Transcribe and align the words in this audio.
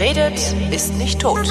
Wer 0.00 0.16
redet, 0.16 0.54
ist 0.72 0.96
nicht 0.96 1.20
tot. 1.20 1.46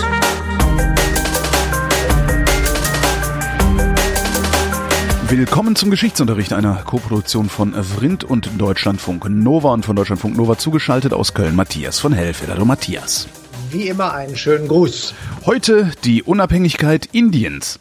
Willkommen 5.28 5.76
zum 5.76 5.92
Geschichtsunterricht 5.92 6.54
einer 6.54 6.78
Koproduktion 6.78 7.48
von 7.48 7.76
Vrindt 7.84 8.24
und 8.24 8.50
Deutschlandfunk 8.58 9.30
Nova 9.30 9.72
und 9.72 9.86
von 9.86 9.96
Deutschlandfunk 9.96 10.36
Nova 10.36 10.58
zugeschaltet 10.58 11.14
aus 11.14 11.36
Köln 11.36 11.56
Matthias 11.56 12.00
von 12.00 12.12
Hellfeld. 12.12 12.50
Hallo 12.50 12.66
Matthias. 12.66 13.28
Wie 13.70 13.88
immer 13.88 14.16
einen 14.16 14.36
schönen 14.36 14.68
Gruß. 14.68 15.14
Heute 15.46 15.92
die 16.04 16.24
Unabhängigkeit 16.24 17.06
Indiens. 17.12 17.78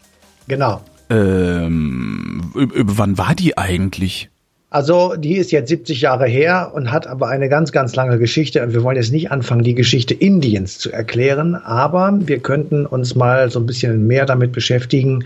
Genau. 0.49 0.83
Ähm, 1.09 2.53
wann 2.53 3.17
war 3.17 3.35
die 3.35 3.57
eigentlich? 3.57 4.29
Also 4.71 5.15
die 5.17 5.37
ist 5.37 5.51
jetzt 5.51 5.69
70 5.69 6.03
Jahre 6.03 6.27
her 6.27 6.73
und 6.75 6.93
hat 6.93 7.07
aber 7.07 7.29
eine 7.29 7.49
ganz, 7.49 7.73
ganz 7.73 7.97
lange 7.97 8.19
Geschichte. 8.19 8.63
Und 8.63 8.75
wir 8.75 8.83
wollen 8.83 8.97
jetzt 8.97 9.13
nicht 9.13 9.31
anfangen, 9.31 9.63
die 9.63 9.75
Geschichte 9.75 10.13
Indiens 10.13 10.79
zu 10.79 10.93
erklären, 10.93 11.55
aber 11.55 12.13
wir 12.21 12.41
könnten 12.41 12.85
uns 12.85 13.15
mal 13.15 13.51
so 13.51 13.61
ein 13.61 13.67
bisschen 13.67 14.07
mehr 14.07 14.27
damit 14.27 14.53
beschäftigen, 14.53 15.25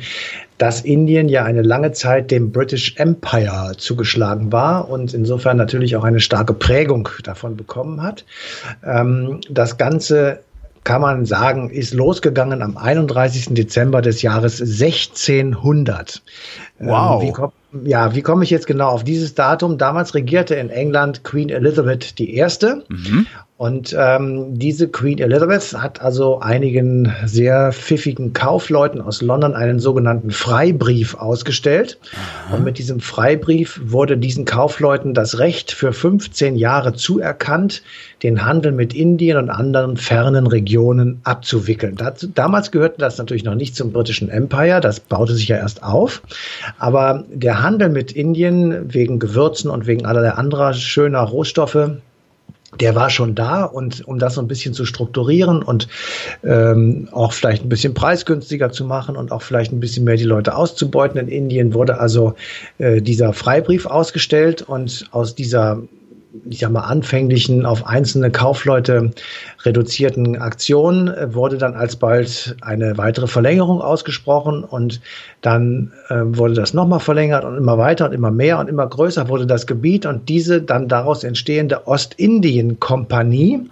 dass 0.58 0.82
Indien 0.82 1.28
ja 1.28 1.44
eine 1.44 1.62
lange 1.62 1.90
Zeit 1.90 2.30
dem 2.30 2.52
British 2.52 2.94
Empire 2.98 3.72
zugeschlagen 3.76 4.52
war 4.52 4.88
und 4.88 5.12
insofern 5.12 5.56
natürlich 5.56 5.96
auch 5.96 6.04
eine 6.04 6.20
starke 6.20 6.54
Prägung 6.54 7.08
davon 7.24 7.56
bekommen 7.56 8.00
hat. 8.00 8.24
Ähm, 8.84 9.40
das 9.50 9.76
Ganze 9.76 10.38
kann 10.84 11.00
man 11.00 11.26
sagen, 11.26 11.70
ist 11.70 11.94
losgegangen 11.94 12.62
am 12.62 12.76
31. 12.76 13.54
Dezember 13.54 14.02
des 14.02 14.22
Jahres 14.22 14.60
1600. 14.60 16.22
Wow. 16.78 17.22
Ähm, 17.22 17.28
wie 17.28 17.32
kommt, 17.32 17.54
ja, 17.84 18.14
wie 18.14 18.22
komme 18.22 18.44
ich 18.44 18.50
jetzt 18.50 18.66
genau 18.66 18.88
auf 18.88 19.04
dieses 19.04 19.34
Datum? 19.34 19.78
Damals 19.78 20.14
regierte 20.14 20.54
in 20.54 20.70
England 20.70 21.24
Queen 21.24 21.48
Elizabeth 21.48 22.18
I. 22.20 22.44
Mhm. 22.88 23.26
Und 23.62 23.94
ähm, 23.96 24.58
diese 24.58 24.88
Queen 24.88 25.18
Elizabeth 25.18 25.74
hat 25.80 26.02
also 26.02 26.40
einigen 26.40 27.14
sehr 27.26 27.70
pfiffigen 27.72 28.32
Kaufleuten 28.32 29.00
aus 29.00 29.22
London 29.22 29.54
einen 29.54 29.78
sogenannten 29.78 30.32
Freibrief 30.32 31.14
ausgestellt. 31.14 31.96
Aha. 32.48 32.56
Und 32.56 32.64
mit 32.64 32.78
diesem 32.78 32.98
Freibrief 32.98 33.80
wurde 33.84 34.18
diesen 34.18 34.46
Kaufleuten 34.46 35.14
das 35.14 35.38
Recht 35.38 35.70
für 35.70 35.92
15 35.92 36.56
Jahre 36.56 36.94
zuerkannt, 36.94 37.84
den 38.24 38.44
Handel 38.44 38.72
mit 38.72 38.94
Indien 38.94 39.36
und 39.36 39.48
anderen 39.48 39.96
fernen 39.96 40.48
Regionen 40.48 41.20
abzuwickeln. 41.22 41.94
Dazu, 41.94 42.26
damals 42.26 42.72
gehörte 42.72 42.98
das 42.98 43.18
natürlich 43.18 43.44
noch 43.44 43.54
nicht 43.54 43.76
zum 43.76 43.92
britischen 43.92 44.28
Empire, 44.28 44.80
das 44.80 44.98
baute 44.98 45.34
sich 45.34 45.46
ja 45.46 45.56
erst 45.56 45.84
auf. 45.84 46.22
Aber 46.80 47.22
der 47.32 47.61
Handel 47.62 47.88
mit 47.88 48.12
Indien 48.12 48.92
wegen 48.92 49.18
Gewürzen 49.18 49.70
und 49.70 49.86
wegen 49.86 50.06
allerlei 50.06 50.30
anderer 50.30 50.74
schöner 50.74 51.20
Rohstoffe, 51.20 51.90
der 52.80 52.94
war 52.94 53.10
schon 53.10 53.34
da. 53.34 53.64
Und 53.64 54.06
um 54.06 54.18
das 54.18 54.34
so 54.34 54.40
ein 54.40 54.48
bisschen 54.48 54.74
zu 54.74 54.84
strukturieren 54.84 55.62
und 55.62 55.88
ähm, 56.44 57.08
auch 57.12 57.32
vielleicht 57.32 57.64
ein 57.64 57.68
bisschen 57.68 57.94
preisgünstiger 57.94 58.70
zu 58.72 58.84
machen 58.84 59.16
und 59.16 59.32
auch 59.32 59.42
vielleicht 59.42 59.72
ein 59.72 59.80
bisschen 59.80 60.04
mehr 60.04 60.16
die 60.16 60.24
Leute 60.24 60.56
auszubeuten 60.56 61.20
in 61.20 61.28
Indien, 61.28 61.74
wurde 61.74 61.98
also 61.98 62.34
äh, 62.78 63.00
dieser 63.02 63.32
Freibrief 63.32 63.86
ausgestellt. 63.86 64.62
Und 64.62 65.06
aus 65.10 65.34
dieser 65.34 65.82
ich 66.48 66.60
sag 66.60 66.70
mal, 66.72 66.80
anfänglichen 66.80 67.66
auf 67.66 67.86
einzelne 67.86 68.30
Kaufleute 68.30 69.10
reduzierten 69.64 70.36
Aktion 70.36 71.08
äh, 71.08 71.34
wurde 71.34 71.58
dann 71.58 71.74
alsbald 71.74 72.56
eine 72.62 72.96
weitere 72.98 73.26
Verlängerung 73.26 73.80
ausgesprochen 73.80 74.64
und 74.64 75.00
dann 75.40 75.92
äh, 76.08 76.16
wurde 76.24 76.54
das 76.54 76.74
nochmal 76.74 77.00
verlängert 77.00 77.44
und 77.44 77.56
immer 77.56 77.78
weiter 77.78 78.06
und 78.06 78.12
immer 78.12 78.30
mehr 78.30 78.58
und 78.58 78.68
immer 78.68 78.86
größer 78.86 79.28
wurde 79.28 79.46
das 79.46 79.66
Gebiet 79.66 80.06
und 80.06 80.28
diese 80.28 80.62
dann 80.62 80.88
daraus 80.88 81.24
entstehende 81.24 81.86
Ostindien-Kompanie, 81.86 83.68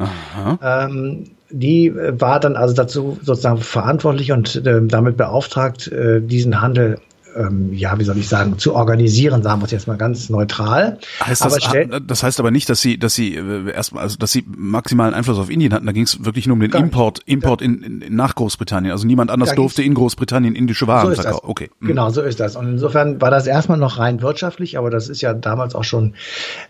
ähm, 0.63 1.25
die 1.51 1.87
äh, 1.87 2.21
war 2.21 2.41
dann 2.41 2.57
also 2.57 2.75
dazu 2.75 3.19
sozusagen 3.23 3.59
verantwortlich 3.59 4.33
und 4.33 4.67
äh, 4.67 4.81
damit 4.83 5.17
beauftragt, 5.17 5.89
äh, 5.89 6.21
diesen 6.21 6.61
Handel 6.61 6.99
ähm, 7.37 7.73
ja, 7.73 7.99
wie 7.99 8.05
soll 8.05 8.19
ich 8.19 8.29
sagen, 8.29 8.59
zu 8.59 8.75
organisieren, 8.75 9.43
sagen 9.43 9.61
wir 9.61 9.67
es 9.67 9.71
jetzt 9.71 9.87
mal 9.87 9.97
ganz 9.97 10.31
neutral. 10.31 10.99
Heißt 11.25 11.45
das, 11.45 11.65
aber 11.65 12.01
das 12.01 12.23
heißt 12.23 12.41
aber 12.41 12.51
nicht, 12.51 12.69
dass 12.69 12.81
sie, 12.81 12.99
dass 12.99 13.15
sie 13.15 13.35
äh, 13.37 13.71
erstmal, 13.71 14.03
also 14.03 14.17
dass 14.17 14.33
sie 14.33 14.45
maximalen 14.47 15.15
Einfluss 15.15 15.39
auf 15.39 15.51
Indien 15.51 15.73
hatten. 15.73 15.87
Da 15.87 15.93
ging 15.93 16.05
es 16.05 16.25
wirklich 16.25 16.47
nur 16.47 16.55
um 16.55 16.61
den 16.61 16.73
Import, 16.73 17.21
Import 17.27 17.63
in, 17.63 17.83
in, 18.03 18.15
nach 18.15 18.35
Großbritannien. 18.35 18.93
Also 18.93 19.07
niemand 19.07 19.31
anders 19.31 19.55
durfte 19.55 19.83
in 19.83 19.95
Großbritannien 19.95 20.55
indische 20.55 20.87
Waren 20.87 21.15
so 21.15 21.23
verkaufen. 21.23 21.49
Okay. 21.49 21.71
Mhm. 21.81 21.87
Genau, 21.87 22.11
so 22.11 22.23
ist 22.23 22.41
das. 22.41 22.57
Und 22.57 22.69
insofern 22.69 23.21
war 23.21 23.31
das 23.31 23.47
erstmal 23.47 23.79
noch 23.79 23.99
rein 23.99 24.23
wirtschaftlich, 24.23 24.79
aber 24.79 24.91
das 24.91 25.09
ist 25.09 25.21
ja 25.21 25.35
damals 25.35 25.75
auch 25.75 25.85
schon 25.85 26.15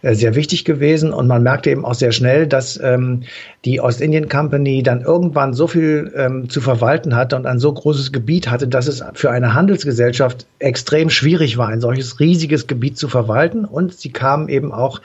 äh, 0.02 0.14
sehr 0.14 0.34
wichtig 0.34 0.64
gewesen. 0.64 1.12
Und 1.12 1.26
man 1.26 1.42
merkte 1.42 1.70
eben 1.70 1.84
auch 1.84 1.94
sehr 1.94 2.12
schnell, 2.12 2.46
dass 2.46 2.78
ähm, 2.82 3.22
die 3.64 3.80
Ostindien 3.80 4.28
Company 4.28 4.82
dann 4.82 5.02
irgendwann 5.02 5.54
so 5.54 5.66
viel 5.66 6.12
ähm, 6.16 6.48
zu 6.48 6.60
verwalten 6.60 7.14
hatte 7.14 7.36
und 7.36 7.46
ein 7.46 7.58
so 7.58 7.72
großes 7.72 8.12
Gebiet 8.12 8.50
hatte, 8.50 8.68
dass 8.68 8.86
es 8.86 9.02
für 9.14 9.30
eine 9.30 9.54
Handelsgesellschaft 9.54 10.46
extrem 10.60 11.08
schwierig 11.08 11.56
war, 11.56 11.68
ein 11.68 11.80
solches 11.80 12.20
riesiges 12.20 12.66
Gebiet 12.66 12.98
zu 12.98 13.08
verwalten. 13.08 13.64
Und 13.64 13.94
sie 13.94 14.10
kamen 14.10 14.48
eben 14.48 14.72
auch, 14.72 15.00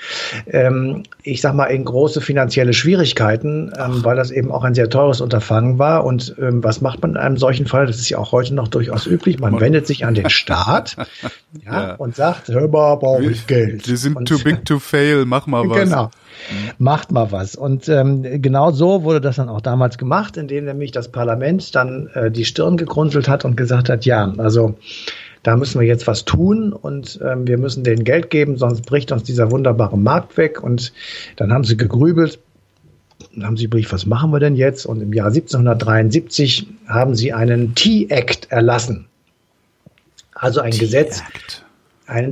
ähm, 0.47 1.03
ich 1.23 1.41
sag 1.41 1.55
mal, 1.55 1.65
in 1.67 1.85
große 1.85 2.21
finanzielle 2.21 2.73
Schwierigkeiten, 2.73 3.71
ähm, 3.77 4.03
weil 4.03 4.17
das 4.17 4.31
eben 4.31 4.51
auch 4.51 4.63
ein 4.63 4.75
sehr 4.75 4.89
teures 4.89 5.21
Unterfangen 5.21 5.79
war. 5.79 6.03
Und 6.03 6.35
ähm, 6.39 6.63
was 6.63 6.81
macht 6.81 7.01
man 7.01 7.11
in 7.11 7.17
einem 7.17 7.37
solchen 7.37 7.65
Fall? 7.67 7.87
Das 7.87 7.97
ist 7.97 8.09
ja 8.09 8.17
auch 8.17 8.33
heute 8.33 8.53
noch 8.53 8.67
durchaus 8.67 9.07
üblich. 9.07 9.39
Man 9.39 9.59
wendet 9.61 9.87
sich 9.87 10.05
an 10.05 10.13
den 10.13 10.29
Staat 10.29 10.97
ja, 11.65 11.87
ja. 11.87 11.95
und 11.95 12.15
sagt, 12.15 12.49
hör 12.49 12.67
mal, 12.67 12.95
brauche 12.95 13.23
ich 13.23 13.47
Geld. 13.47 13.87
Wir 13.87 13.97
sind 13.97 14.17
und, 14.17 14.27
too 14.27 14.39
big 14.43 14.65
to 14.65 14.79
fail, 14.79 15.23
mach 15.25 15.47
mal 15.47 15.67
was. 15.69 15.79
Genau. 15.79 16.11
Macht 16.77 17.13
mal 17.13 17.31
was. 17.31 17.55
Und 17.55 17.87
ähm, 17.87 18.41
genau 18.41 18.71
so 18.71 19.03
wurde 19.03 19.21
das 19.21 19.37
dann 19.37 19.47
auch 19.47 19.61
damals 19.61 19.97
gemacht, 19.97 20.35
indem 20.35 20.65
nämlich 20.65 20.91
das 20.91 21.07
Parlament 21.07 21.73
dann 21.75 22.09
äh, 22.13 22.29
die 22.29 22.43
Stirn 22.43 22.75
gegrunzelt 22.75 23.29
hat 23.29 23.45
und 23.45 23.55
gesagt 23.55 23.87
hat, 23.87 24.03
ja, 24.03 24.33
also 24.37 24.75
da 25.45 25.55
müssen 25.55 25.79
wir 25.79 25.85
jetzt 25.85 26.07
was 26.07 26.25
tun 26.25 26.73
und 26.73 27.19
ähm, 27.23 27.45
wir 27.45 27.59
müssen 27.59 27.83
denen 27.83 28.03
Geld 28.03 28.31
geben, 28.31 28.57
sonst 28.57 28.83
bricht 28.87 29.11
uns 29.11 29.21
dieser 29.21 29.51
wunderbare 29.51 29.95
Markt 29.95 30.37
weg. 30.37 30.63
Und 30.63 30.91
dann 31.35 31.53
haben 31.53 31.63
sie 31.63 31.77
gegrübelt 31.77 32.39
und 33.35 33.45
haben 33.45 33.55
sie 33.55 33.65
überlegt, 33.65 33.93
was 33.93 34.07
machen 34.07 34.31
wir 34.31 34.39
denn 34.39 34.55
jetzt? 34.55 34.87
Und 34.87 35.01
im 35.01 35.13
Jahr 35.13 35.27
1773 35.27 36.67
haben 36.87 37.13
sie 37.13 37.31
einen 37.31 37.75
Tea-Act 37.75 38.51
erlassen. 38.51 39.05
Also 40.33 40.61
ein 40.61 40.71
Gesetz, 40.71 41.19
einen 41.19 41.64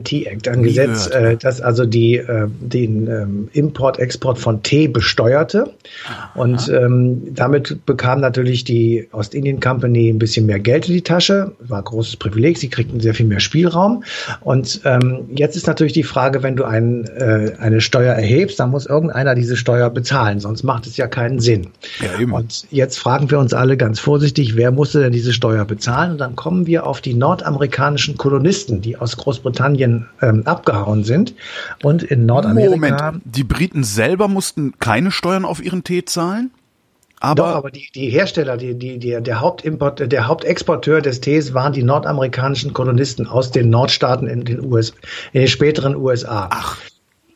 Tea-Act, 0.03 0.47
ein 0.47 0.61
Nie 0.61 0.67
Gesetz, 0.67 1.07
äh, 1.07 1.35
das 1.37 1.59
also 1.61 1.85
die, 1.85 2.17
äh, 2.17 2.47
den 2.59 3.07
ähm, 3.07 3.49
Import, 3.53 3.97
Export 3.99 4.37
von 4.37 4.61
Tee 4.61 4.87
besteuerte. 4.87 5.71
Aha. 6.07 6.31
Und 6.35 6.69
ähm, 6.69 7.33
damit 7.33 7.85
bekam 7.85 8.21
natürlich 8.21 8.63
die 8.63 9.07
Ostindien 9.11 9.59
Company 9.59 10.09
ein 10.09 10.19
bisschen 10.19 10.45
mehr 10.45 10.59
Geld 10.59 10.87
in 10.87 10.93
die 10.93 11.01
Tasche. 11.01 11.53
War 11.59 11.79
ein 11.79 11.83
großes 11.83 12.17
Privileg, 12.17 12.57
sie 12.57 12.69
kriegten 12.69 12.99
sehr 12.99 13.15
viel 13.15 13.25
mehr 13.25 13.39
Spielraum. 13.39 14.03
Und 14.41 14.81
ähm, 14.85 15.21
jetzt 15.35 15.55
ist 15.55 15.65
natürlich 15.65 15.93
die 15.93 16.03
Frage, 16.03 16.43
wenn 16.43 16.55
du 16.55 16.65
ein, 16.65 17.05
äh, 17.05 17.53
eine 17.57 17.81
Steuer 17.81 18.13
erhebst, 18.13 18.59
dann 18.59 18.69
muss 18.69 18.85
irgendeiner 18.85 19.33
diese 19.33 19.57
Steuer 19.57 19.89
bezahlen, 19.89 20.39
sonst 20.39 20.63
macht 20.63 20.85
es 20.85 20.97
ja 20.97 21.07
keinen 21.07 21.39
Sinn. 21.39 21.67
Ja, 21.99 22.19
eben. 22.19 22.31
Und 22.31 22.65
jetzt 22.69 22.99
fragen 22.99 23.31
wir 23.31 23.39
uns 23.39 23.53
alle 23.53 23.75
ganz 23.75 23.99
vorsichtig, 23.99 24.55
wer 24.55 24.71
musste 24.71 24.99
denn 24.99 25.13
diese 25.13 25.33
Steuer 25.33 25.65
bezahlen? 25.65 26.11
Und 26.13 26.17
dann 26.19 26.35
kommen 26.35 26.67
wir 26.67 26.85
auf 26.85 27.01
die 27.01 27.15
nordamerikanischen 27.15 28.17
Kolonisten, 28.17 28.81
die 28.81 28.97
aus 28.97 29.17
Großbritannien 29.17 29.62
Großbritannien 29.63 30.07
ähm, 30.21 30.43
abgehauen 30.45 31.03
sind 31.03 31.33
und 31.81 32.03
in 32.03 32.25
Nordamerika. 32.25 32.71
Moment, 32.71 33.21
die 33.25 33.43
Briten 33.43 33.83
selber 33.83 34.27
mussten 34.27 34.73
keine 34.79 35.11
Steuern 35.11 35.45
auf 35.45 35.63
ihren 35.63 35.83
Tee 35.83 36.05
zahlen? 36.05 36.51
Aber, 37.19 37.35
Doch, 37.35 37.55
aber 37.55 37.71
die, 37.71 37.87
die 37.95 38.09
Hersteller, 38.09 38.57
die, 38.57 38.77
die, 38.77 38.99
die, 38.99 39.21
der 39.21 39.39
Hauptimport, 39.39 40.11
der 40.11 40.27
Hauptexporteur 40.27 41.01
des 41.01 41.21
Tees 41.21 41.53
waren 41.53 41.71
die 41.71 41.83
nordamerikanischen 41.83 42.73
Kolonisten 42.73 43.27
aus 43.27 43.51
den 43.51 43.69
Nordstaaten 43.69 44.27
in 44.27 44.43
den 44.43 44.65
US, 44.65 44.93
in 45.31 45.41
den 45.41 45.47
späteren 45.47 45.95
USA. 45.95 46.49
Ach. 46.51 46.77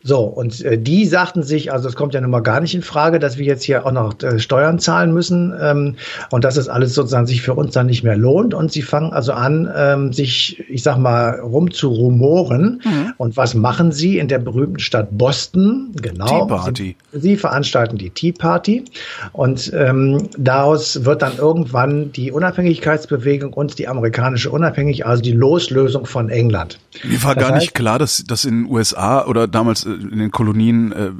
So, 0.03 0.19
und 0.21 0.61
äh, 0.61 0.77
die 0.77 1.05
sagten 1.05 1.43
sich, 1.43 1.71
also 1.71 1.89
es 1.89 1.95
kommt 1.95 2.13
ja 2.13 2.21
nun 2.21 2.29
mal 2.29 2.41
gar 2.41 2.61
nicht 2.61 2.75
in 2.75 2.81
Frage, 2.81 3.19
dass 3.19 3.37
wir 3.37 3.45
jetzt 3.45 3.63
hier 3.63 3.85
auch 3.85 3.91
noch 3.91 4.21
äh, 4.21 4.39
Steuern 4.39 4.79
zahlen 4.79 5.13
müssen 5.13 5.53
ähm, 5.59 5.95
und 6.29 6.43
dass 6.43 6.55
das 6.55 6.69
alles 6.69 6.93
sozusagen 6.93 7.27
sich 7.27 7.41
für 7.41 7.55
uns 7.55 7.73
dann 7.73 7.87
nicht 7.87 8.03
mehr 8.03 8.15
lohnt. 8.15 8.53
Und 8.53 8.71
sie 8.71 8.83
fangen 8.83 9.11
also 9.11 9.33
an, 9.33 9.69
ähm, 9.75 10.13
sich, 10.13 10.63
ich 10.69 10.83
sag 10.83 10.97
mal, 10.97 11.39
rumzurumoren. 11.39 12.81
Mhm. 12.83 13.13
Und 13.17 13.37
was 13.37 13.53
machen 13.53 13.91
sie 13.91 14.17
in 14.19 14.27
der 14.27 14.39
berühmten 14.39 14.79
Stadt 14.79 15.09
Boston? 15.11 15.91
Genau. 16.01 16.25
Tea 16.25 16.47
Party. 16.47 16.95
Sie, 17.11 17.19
sie 17.19 17.37
veranstalten 17.37 17.97
die 17.97 18.11
Tea 18.11 18.31
Party. 18.31 18.85
Und 19.33 19.71
ähm, 19.75 20.29
daraus 20.37 21.03
wird 21.05 21.21
dann 21.21 21.37
irgendwann 21.37 22.11
die 22.11 22.31
Unabhängigkeitsbewegung 22.31 23.53
und 23.53 23.79
die 23.79 23.87
amerikanische 23.87 24.51
Unabhängigkeit, 24.51 25.07
also 25.07 25.21
die 25.21 25.31
Loslösung 25.31 26.05
von 26.05 26.29
England. 26.29 26.79
Mir 27.03 27.21
war 27.23 27.35
das 27.35 27.43
gar 27.43 27.53
heißt, 27.53 27.61
nicht 27.61 27.73
klar, 27.73 27.99
dass, 27.99 28.23
dass 28.25 28.45
in 28.45 28.63
den 28.63 28.71
USA 28.71 29.25
oder 29.25 29.47
damals 29.47 29.85
äh, 29.85 29.96
in 29.97 30.19
den 30.19 30.31
Kolonien 30.31 30.91
äh, 30.91 31.11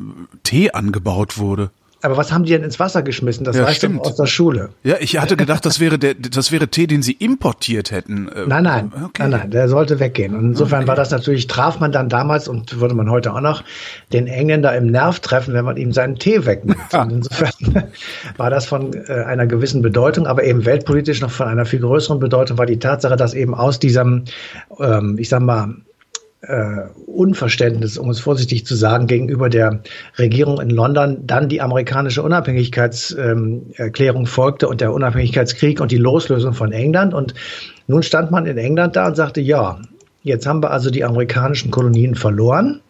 Tee 0.44 0.72
angebaut 0.72 1.38
wurde. 1.38 1.72
Aber 2.04 2.16
was 2.16 2.32
haben 2.32 2.44
die 2.44 2.52
denn 2.52 2.64
ins 2.64 2.80
Wasser 2.80 3.02
geschmissen? 3.02 3.44
Das 3.44 3.56
ja, 3.56 3.64
weißt 3.64 3.78
stimmt. 3.78 4.02
aus 4.02 4.16
der 4.16 4.28
Schule. 4.28 4.70
Ja, 4.84 4.98
ich 5.00 5.20
hatte 5.20 5.36
gedacht, 5.36 5.66
das 5.66 5.80
wäre 5.80 5.98
der, 5.98 6.14
das 6.14 6.52
wäre 6.52 6.68
Tee, 6.68 6.86
den 6.86 7.02
sie 7.02 7.14
importiert 7.14 7.90
hätten. 7.92 8.28
Äh, 8.28 8.46
nein, 8.48 8.64
nein, 8.64 8.92
okay. 9.04 9.24
nein, 9.24 9.32
nein, 9.32 9.52
der 9.52 9.68
sollte 9.68 10.00
weggehen. 10.00 10.36
Und 10.36 10.46
insofern 10.46 10.82
okay. 10.82 10.90
war 10.90 10.96
das 10.96 11.10
natürlich, 11.10 11.48
traf 11.48 11.80
man 11.80 11.92
dann 11.92 12.08
damals 12.08 12.48
und 12.48 12.80
würde 12.80 12.94
man 12.94 13.10
heute 13.10 13.34
auch 13.34 13.42
noch 13.42 13.64
den 14.14 14.28
Engländer 14.28 14.76
im 14.78 14.88
Nerv 14.88 15.20
treffen, 15.22 15.56
wenn 15.56 15.66
man 15.66 15.78
ihm 15.78 15.92
seinen 15.92 16.18
Tee 16.18 16.46
wegnimmt. 16.46 16.78
Ja. 16.94 17.02
Und 17.02 17.12
insofern 17.12 17.84
war 18.38 18.50
das 18.52 18.68
von 18.68 18.94
äh, 18.94 19.24
einer 19.24 19.48
gewissen 19.48 19.82
Bedeutung, 19.82 20.28
aber 20.28 20.44
eben 20.44 20.66
weltpolitisch 20.66 21.22
noch 21.22 21.32
von 21.32 21.48
einer 21.48 21.66
viel 21.66 21.80
größeren 21.80 22.20
Bedeutung 22.20 22.60
war 22.60 22.68
die 22.68 22.80
Tatsache, 22.80 23.16
dass 23.16 23.34
eben 23.34 23.56
aus 23.56 23.80
diesem, 23.80 24.26
ähm, 24.80 25.18
ich 25.18 25.30
sag 25.30 25.42
mal, 25.42 25.76
äh, 26.42 26.82
Unverständnis, 27.06 27.98
um 27.98 28.10
es 28.10 28.20
vorsichtig 28.20 28.66
zu 28.66 28.76
sagen, 28.76 29.08
gegenüber 29.08 29.50
der 29.50 29.82
Regierung 30.18 30.62
in 30.62 30.70
London 30.70 31.26
dann 31.26 31.50
die 31.50 31.62
amerikanische 31.62 32.22
Unabhängigkeitserklärung 32.22 34.22
ähm, 34.22 34.28
folgte 34.28 34.68
und 34.68 34.82
der 34.82 34.94
Unabhängigkeitskrieg 34.94 35.82
und 35.82 35.92
die 35.92 35.98
Loslösung 35.98 36.54
von 36.54 36.72
England. 36.72 37.14
Und 37.14 37.34
nun 37.88 38.04
stand 38.04 38.32
man 38.32 38.46
in 38.46 38.58
England 38.58 38.96
da 38.96 39.08
und 39.08 39.16
sagte, 39.16 39.42
ja, 39.42 39.80
jetzt 40.24 40.46
haben 40.46 40.62
wir 40.62 40.72
also 40.72 40.92
die 40.92 41.04
amerikanischen 41.04 41.72
Kolonien 41.72 42.16
verloren. 42.16 42.82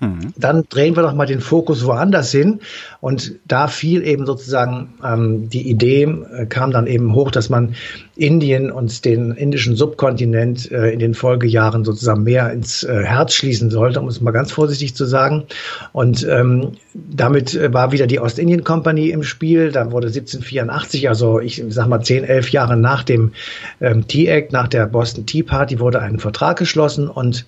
Mhm. 0.00 0.32
Dann 0.36 0.64
drehen 0.68 0.96
wir 0.96 1.02
doch 1.02 1.14
mal 1.14 1.26
den 1.26 1.40
Fokus 1.40 1.84
woanders 1.84 2.32
hin. 2.32 2.60
Und 3.00 3.34
da 3.46 3.68
fiel 3.68 4.02
eben 4.06 4.26
sozusagen 4.26 4.94
ähm, 5.04 5.48
die 5.50 5.68
Idee, 5.68 6.02
äh, 6.02 6.46
kam 6.46 6.70
dann 6.72 6.86
eben 6.86 7.14
hoch, 7.14 7.30
dass 7.30 7.50
man 7.50 7.74
Indien 8.16 8.70
und 8.70 9.04
den 9.04 9.32
indischen 9.32 9.76
Subkontinent 9.76 10.70
äh, 10.70 10.90
in 10.90 10.98
den 10.98 11.14
Folgejahren 11.14 11.84
sozusagen 11.84 12.22
mehr 12.22 12.50
ins 12.52 12.82
äh, 12.82 13.02
Herz 13.04 13.34
schließen 13.34 13.70
sollte, 13.70 14.00
um 14.00 14.08
es 14.08 14.20
mal 14.20 14.30
ganz 14.30 14.52
vorsichtig 14.52 14.94
zu 14.94 15.04
sagen. 15.04 15.44
Und 15.92 16.26
ähm, 16.28 16.72
damit 16.94 17.54
äh, 17.54 17.72
war 17.72 17.92
wieder 17.92 18.06
die 18.06 18.20
Ostindien 18.20 18.64
Company 18.64 19.10
im 19.10 19.22
Spiel. 19.22 19.70
Da 19.70 19.92
wurde 19.92 20.08
1784, 20.08 21.08
also 21.08 21.40
ich 21.40 21.62
sag 21.68 21.88
mal 21.88 22.02
zehn, 22.02 22.24
elf 22.24 22.50
Jahre 22.50 22.76
nach 22.76 23.04
dem 23.04 23.32
ähm, 23.80 24.06
Tea 24.06 24.28
Act, 24.28 24.52
nach 24.52 24.68
der 24.68 24.86
Boston 24.86 25.26
Tea 25.26 25.42
Party, 25.42 25.78
wurde 25.78 26.00
ein 26.00 26.18
Vertrag 26.18 26.58
geschlossen 26.58 27.08
und 27.08 27.46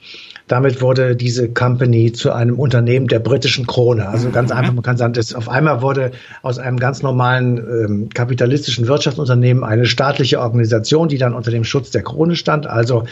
damit 0.48 0.80
wurde 0.80 1.16
diese 1.16 1.48
Company 1.48 2.12
zu 2.12 2.32
einem 2.32 2.58
Unternehmen 2.58 3.08
der 3.08 3.18
britischen 3.18 3.66
Krone. 3.66 4.08
Also 4.08 4.30
ganz 4.30 4.50
mhm. 4.50 4.56
einfach, 4.56 4.72
man 4.74 4.82
kann 4.82 4.96
sagen, 4.96 5.12
das 5.12 5.34
auf 5.34 5.48
einmal 5.48 5.82
wurde 5.82 6.12
aus 6.42 6.58
einem 6.58 6.78
ganz 6.78 7.02
normalen 7.02 7.58
ähm, 7.58 8.08
kapitalistischen 8.08 8.86
Wirtschaftsunternehmen 8.86 9.64
eine 9.64 9.86
staatliche 9.86 10.40
Organisation, 10.40 11.08
die 11.08 11.18
dann 11.18 11.34
unter 11.34 11.50
dem 11.50 11.64
Schutz 11.64 11.90
der 11.90 12.02
Krone 12.02 12.36
stand. 12.36 12.66
Also 12.66 13.04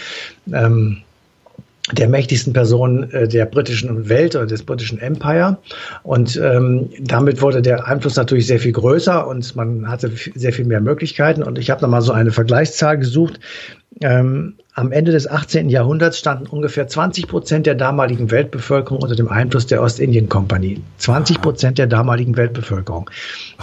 ähm, 0.53 0.99
der 1.93 2.09
mächtigsten 2.09 2.53
Person 2.53 3.11
äh, 3.11 3.27
der 3.27 3.47
britischen 3.47 4.09
Welt 4.09 4.37
oder 4.37 4.47
des 4.47 4.63
britischen 4.63 4.99
Empire. 4.99 5.59
Und 6.03 6.37
ähm, 6.37 6.91
damit 7.01 7.43
wurde 7.43 7.63
der 7.63 7.87
Einfluss 7.87 8.17
natürlich 8.17 8.47
sehr 8.47 8.61
viel 8.61 8.73
größer 8.73 9.27
und 9.27 9.57
man 9.57 9.89
hatte 9.89 10.13
sehr 10.35 10.53
viel 10.53 10.67
mehr 10.67 10.81
Möglichkeiten. 10.81 11.43
Und 11.43 11.59
ich 11.59 11.71
habe 11.71 11.83
nochmal 11.83 12.03
so 12.03 12.13
eine 12.13 12.33
Vergleichszahl 12.33 12.99
gesucht. 12.99 13.41
Ähm, 14.01 14.55
am 14.75 14.93
Ende 14.93 15.13
des 15.13 15.29
18. 15.29 15.69
Jahrhunderts 15.69 16.19
standen 16.19 16.47
ungefähr 16.47 16.87
20 16.87 17.27
Prozent 17.27 17.67
der 17.67 17.75
damaligen 17.75 18.31
Weltbevölkerung 18.31 19.03
unter 19.03 19.17
dem 19.17 19.29
Einfluss 19.29 19.67
der 19.67 19.83
Ostindien-Kompanie. 19.83 20.81
20 20.99 21.41
Prozent 21.43 21.79
der 21.79 21.87
damaligen 21.87 22.37
Weltbevölkerung. 22.37 23.11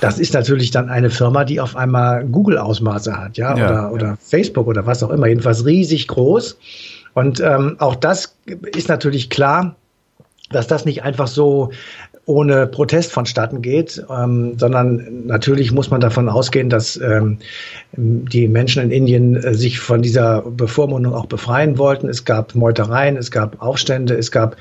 Das 0.01 0.19
ist 0.19 0.33
natürlich 0.33 0.71
dann 0.71 0.89
eine 0.89 1.09
Firma, 1.09 1.45
die 1.45 1.59
auf 1.59 1.75
einmal 1.75 2.25
Google-Ausmaße 2.25 3.17
hat, 3.17 3.37
ja, 3.37 3.57
ja 3.57 3.65
oder, 3.65 3.93
oder 3.93 4.17
Facebook 4.21 4.67
oder 4.67 4.85
was 4.85 5.01
auch 5.01 5.09
immer. 5.09 5.27
Jedenfalls 5.27 5.65
riesig 5.65 6.07
groß. 6.07 6.57
Und 7.13 7.39
ähm, 7.39 7.77
auch 7.79 7.95
das 7.95 8.37
ist 8.75 8.89
natürlich 8.89 9.29
klar, 9.29 9.75
dass 10.51 10.67
das 10.67 10.85
nicht 10.85 11.03
einfach 11.03 11.27
so 11.27 11.71
ohne 12.27 12.67
Protest 12.67 13.13
vonstatten 13.13 13.61
geht, 13.61 14.03
ähm, 14.09 14.59
sondern 14.59 15.25
natürlich 15.27 15.71
muss 15.71 15.89
man 15.89 16.01
davon 16.01 16.27
ausgehen, 16.27 16.69
dass 16.69 16.97
ähm, 16.97 17.37
die 17.93 18.49
Menschen 18.49 18.83
in 18.83 18.91
Indien 18.91 19.35
äh, 19.37 19.53
sich 19.53 19.79
von 19.79 20.01
dieser 20.01 20.41
Bevormundung 20.41 21.13
auch 21.13 21.27
befreien 21.27 21.77
wollten. 21.77 22.09
Es 22.09 22.25
gab 22.25 22.53
Meutereien, 22.53 23.15
es 23.15 23.31
gab 23.31 23.61
Aufstände, 23.61 24.15
es 24.15 24.29
gab 24.29 24.57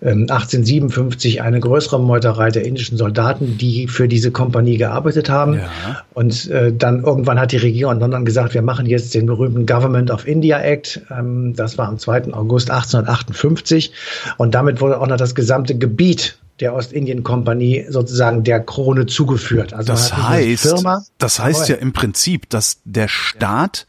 ähm, 0.00 0.22
1857 0.30 1.42
eine 1.42 1.60
größere 1.60 2.00
Meuterei 2.00 2.50
der 2.50 2.64
indischen 2.64 2.96
Soldaten, 2.96 3.58
die 3.58 3.86
für 3.86 4.08
diese 4.08 4.30
Kompanie 4.30 4.78
gearbeitet 4.78 5.28
haben. 5.28 5.56
Ja. 5.56 6.02
Und 6.14 6.48
äh, 6.48 6.72
dann 6.72 7.04
irgendwann 7.04 7.38
hat 7.38 7.52
die 7.52 7.58
Regierung 7.58 7.96
in 7.96 8.00
London 8.00 8.24
gesagt, 8.24 8.54
wir 8.54 8.62
machen 8.62 8.86
jetzt 8.86 9.14
den 9.14 9.26
berühmten 9.26 9.66
Government 9.66 10.10
of 10.10 10.26
India 10.26 10.58
Act. 10.58 11.02
Ähm, 11.10 11.52
das 11.54 11.76
war 11.76 11.86
am 11.86 11.98
2. 11.98 12.32
August 12.32 12.70
1858. 12.70 13.92
Und 14.38 14.54
damit 14.54 14.80
wurde 14.80 14.98
auch 14.98 15.06
noch 15.06 15.18
das 15.18 15.34
gesamte 15.34 15.76
Gebiet 15.76 16.38
der 16.60 16.74
Ostindien-Kompanie 16.74 17.86
sozusagen 17.88 18.44
der 18.44 18.60
Krone 18.60 19.06
zugeführt. 19.06 19.72
Also 19.72 19.92
das 19.92 20.16
heißt, 20.16 20.62
Firma, 20.62 21.04
das 21.18 21.38
heißt 21.38 21.68
ja 21.68 21.76
im 21.76 21.92
Prinzip, 21.92 22.48
dass 22.50 22.78
der 22.84 23.08
Staat 23.08 23.86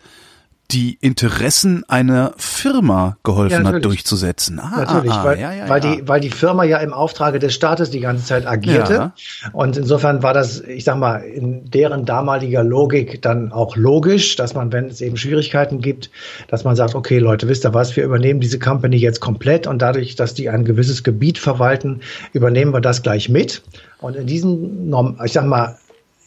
die 0.72 0.98
Interessen 1.02 1.84
einer 1.88 2.34
Firma 2.38 3.18
geholfen 3.24 3.66
ja, 3.66 3.72
hat 3.72 3.86
durchzusetzen. 3.86 4.60
Ah, 4.60 4.86
natürlich, 4.86 5.12
ah, 5.12 5.26
weil, 5.26 5.40
ja, 5.40 5.54
ja, 5.54 5.70
weil, 5.70 5.82
Die, 5.82 6.08
weil 6.08 6.22
die 6.22 6.30
Firma 6.30 6.64
ja 6.64 6.78
im 6.78 6.94
Auftrage 6.94 7.40
des 7.40 7.54
Staates 7.54 7.90
die 7.90 8.00
ganze 8.00 8.26
Zeit 8.26 8.48
agierte. 8.48 9.12
Und 9.52 9.78
insofern 9.78 10.24
war 10.24 10.34
das, 10.34 10.62
ich 10.62 10.84
sag 10.84 10.98
mal, 10.98 11.18
in 11.18 11.70
deren 11.70 12.06
damaliger 12.06 12.64
Logik 12.64 13.22
dann 13.22 13.52
auch 13.52 13.76
logisch, 13.76 14.36
dass 14.36 14.54
man, 14.54 14.72
wenn 14.72 14.86
es 14.86 15.02
eben 15.02 15.18
Schwierigkeiten 15.18 15.82
gibt, 15.82 16.10
dass 16.48 16.64
man 16.64 16.76
sagt, 16.76 16.96
okay, 16.96 17.20
Leute, 17.20 17.48
wisst 17.48 17.66
ihr 17.66 17.74
was, 17.74 17.96
wir 17.96 18.04
übernehmen 18.04 18.40
diese 18.40 18.60
Company 18.60 18.98
jetzt 18.98 19.20
komplett 19.20 19.68
und 19.68 19.82
dadurch, 19.82 20.16
dass 20.16 20.34
die 20.34 20.50
ein 20.50 20.64
gewisses 20.64 21.04
Gebiet 21.04 21.38
verwalten, 21.38 22.02
übernehmen 22.34 22.74
wir 22.74 22.82
das 22.82 23.02
gleich 23.02 23.30
mit. 23.30 23.62
Und 24.00 24.16
in 24.16 24.26
diesem, 24.26 25.16
ich 25.24 25.34
sag 25.34 25.46
mal, 25.46 25.78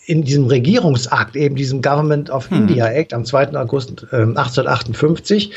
in 0.07 0.23
diesem 0.23 0.47
Regierungsakt, 0.47 1.37
eben 1.37 1.57
diesem 1.57 1.81
Government 1.81 2.31
of 2.31 2.51
hm. 2.51 2.59
India 2.59 2.87
Act 2.91 3.15
am 3.15 3.25
2. 3.25 3.55
August 3.57 4.07
äh, 4.13 4.17
1858, 4.17 5.51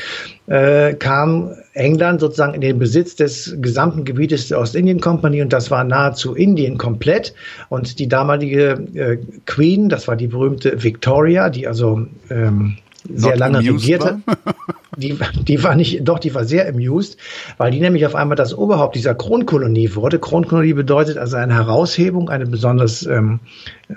äh, 0.46 0.94
kam 0.94 1.54
England 1.74 2.20
sozusagen 2.20 2.54
in 2.54 2.60
den 2.60 2.78
Besitz 2.78 3.16
des 3.16 3.56
gesamten 3.60 4.04
Gebietes 4.04 4.48
der 4.48 4.60
Ostindien 4.60 5.00
Company 5.00 5.42
und 5.42 5.52
das 5.52 5.70
war 5.70 5.84
nahezu 5.84 6.34
Indien 6.34 6.78
komplett. 6.78 7.34
Und 7.68 7.98
die 7.98 8.08
damalige 8.08 8.82
äh, 8.94 9.18
Queen, 9.46 9.88
das 9.88 10.08
war 10.08 10.16
die 10.16 10.28
berühmte 10.28 10.82
Victoria, 10.82 11.50
die 11.50 11.66
also 11.66 12.06
ähm, 12.30 12.78
sehr 13.14 13.30
Not 13.30 13.38
lange 13.38 13.58
regierte. 13.58 14.20
die, 14.96 15.18
die 15.46 15.62
war 15.62 15.74
nicht, 15.74 16.06
doch, 16.06 16.18
die 16.18 16.34
war 16.34 16.44
sehr 16.44 16.68
amused, 16.68 17.18
weil 17.56 17.70
die 17.70 17.80
nämlich 17.80 18.06
auf 18.06 18.14
einmal 18.14 18.36
das 18.36 18.56
Oberhaupt 18.56 18.96
dieser 18.96 19.14
Kronkolonie 19.14 19.94
wurde. 19.94 20.18
Kronkolonie 20.18 20.72
bedeutet 20.72 21.18
also 21.18 21.36
eine 21.36 21.54
Heraushebung, 21.54 22.28
eine 22.28 22.46
besonders, 22.46 23.06
ähm, 23.06 23.40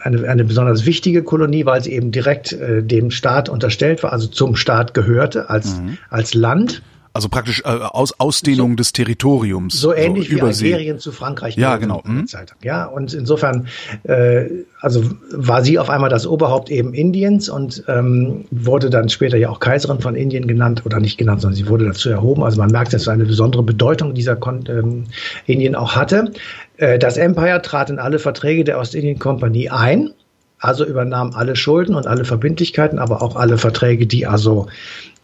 eine, 0.02 0.28
eine 0.28 0.44
besonders 0.44 0.86
wichtige 0.86 1.24
Kolonie, 1.24 1.66
weil 1.66 1.84
sie 1.84 1.94
eben 1.94 2.12
direkt 2.12 2.54
äh, 2.54 2.84
dem 2.84 3.12
Staat 3.12 3.50
unterstellt 3.50 4.04
war, 4.04 4.14
also 4.14 4.28
zum 4.28 4.56
Staat 4.56 4.94
gehörte 4.94 5.50
als, 5.50 5.80
mhm. 5.80 5.98
als 6.10 6.34
Land. 6.34 6.82
Also 7.14 7.28
praktisch 7.28 7.62
äh, 7.66 7.68
Aus, 7.68 8.20
Ausdehnung 8.20 8.72
so, 8.72 8.76
des 8.78 8.94
Territoriums. 8.94 9.80
So 9.80 9.94
ähnlich 9.94 10.30
so 10.30 10.36
wie 10.36 10.42
Algerien 10.42 10.98
zu 11.00 11.12
Frankreich. 11.12 11.58
Ja, 11.58 11.76
genau. 11.76 12.02
Mhm. 12.06 12.26
Ja, 12.64 12.86
und 12.86 13.14
insofern, 13.14 13.68
äh, 14.04 14.46
also 14.80 15.04
war 15.32 15.64
sie 15.64 15.78
auf 15.78 15.90
einmal 15.90 16.10
das 16.10 16.26
Oberhaupt 16.26 16.70
eben 16.72 16.94
Indiens 16.94 17.50
und 17.50 17.84
ähm, 17.88 18.46
wurde 18.52 18.90
dann 18.90 19.10
später 19.10 19.38
ja 19.38 19.50
auch 19.50 19.60
Kaiserin 19.60 20.00
von 20.00 20.16
Indien 20.16 20.48
genannt 20.48 20.84
oder 20.86 21.00
nicht 21.02 21.18
genannt, 21.18 21.42
sondern 21.42 21.58
sie 21.58 21.68
wurde 21.68 21.86
dazu 21.86 22.10
erhoben. 22.10 22.44
Also 22.44 22.60
man 22.60 22.72
merkt, 22.72 22.94
dass 22.94 23.08
eine 23.10 23.26
besondere 23.26 23.64
Bedeutung 23.64 24.14
dieser 24.14 24.38
Kon 24.38 24.64
ähm, 24.70 25.04
Indien 25.48 25.76
auch 25.76 25.96
hatte. 25.96 26.32
Äh, 26.78 26.98
das 26.98 27.18
Empire 27.18 27.62
trat 27.62 27.90
in 27.90 28.00
alle 28.00 28.20
Verträge 28.20 28.64
der 28.64 28.80
Ostindien-Kompanie 28.80 29.70
ein. 29.70 30.12
Also 30.62 30.86
übernahm 30.86 31.32
alle 31.34 31.56
Schulden 31.56 31.96
und 31.96 32.06
alle 32.06 32.24
Verbindlichkeiten, 32.24 33.00
aber 33.00 33.24
auch 33.24 33.36
alle 33.36 33.58
Verträge, 33.58 34.06
die 34.06 34.28
also 34.28 34.68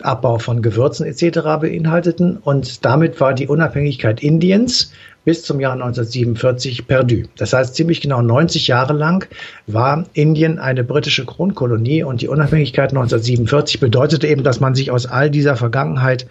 Abbau 0.02 0.40
von 0.40 0.64
Gewürzen 0.64 1.06
etc. 1.06 1.40
beinhalteten. 1.62 2.38
Und 2.38 2.84
damit 2.84 3.22
war 3.22 3.36
die 3.36 3.48
Unabhängigkeit 3.48 4.24
Indiens 4.24 4.92
bis 5.26 5.44
zum 5.44 5.60
Jahr 5.60 5.74
1947 5.74 6.88
perdu. 6.88 7.24
Das 7.38 7.54
heißt, 7.54 7.76
ziemlich 7.76 8.02
genau 8.02 8.22
90 8.24 8.68
Jahre 8.68 8.94
lang 8.94 9.28
war 9.68 10.06
Indien 10.14 10.58
eine 10.58 10.84
britische 10.84 11.26
Kronkolonie 11.26 12.02
und 12.02 12.22
die 12.22 12.30
Unabhängigkeit 12.30 12.90
1947 12.90 13.80
bedeutete 13.80 14.26
eben, 14.26 14.44
dass 14.44 14.60
man 14.60 14.74
sich 14.74 14.90
aus 14.90 15.06
all 15.06 15.30
dieser 15.30 15.56
Vergangenheit 15.56 16.26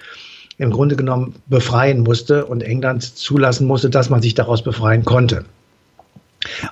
im 0.58 0.70
Grunde 0.70 0.96
genommen 0.96 1.34
befreien 1.46 2.00
musste 2.00 2.46
und 2.46 2.62
England 2.62 3.02
zulassen 3.02 3.68
musste, 3.68 3.88
dass 3.88 4.10
man 4.10 4.22
sich 4.22 4.34
daraus 4.34 4.62
befreien 4.62 5.04
konnte. 5.04 5.44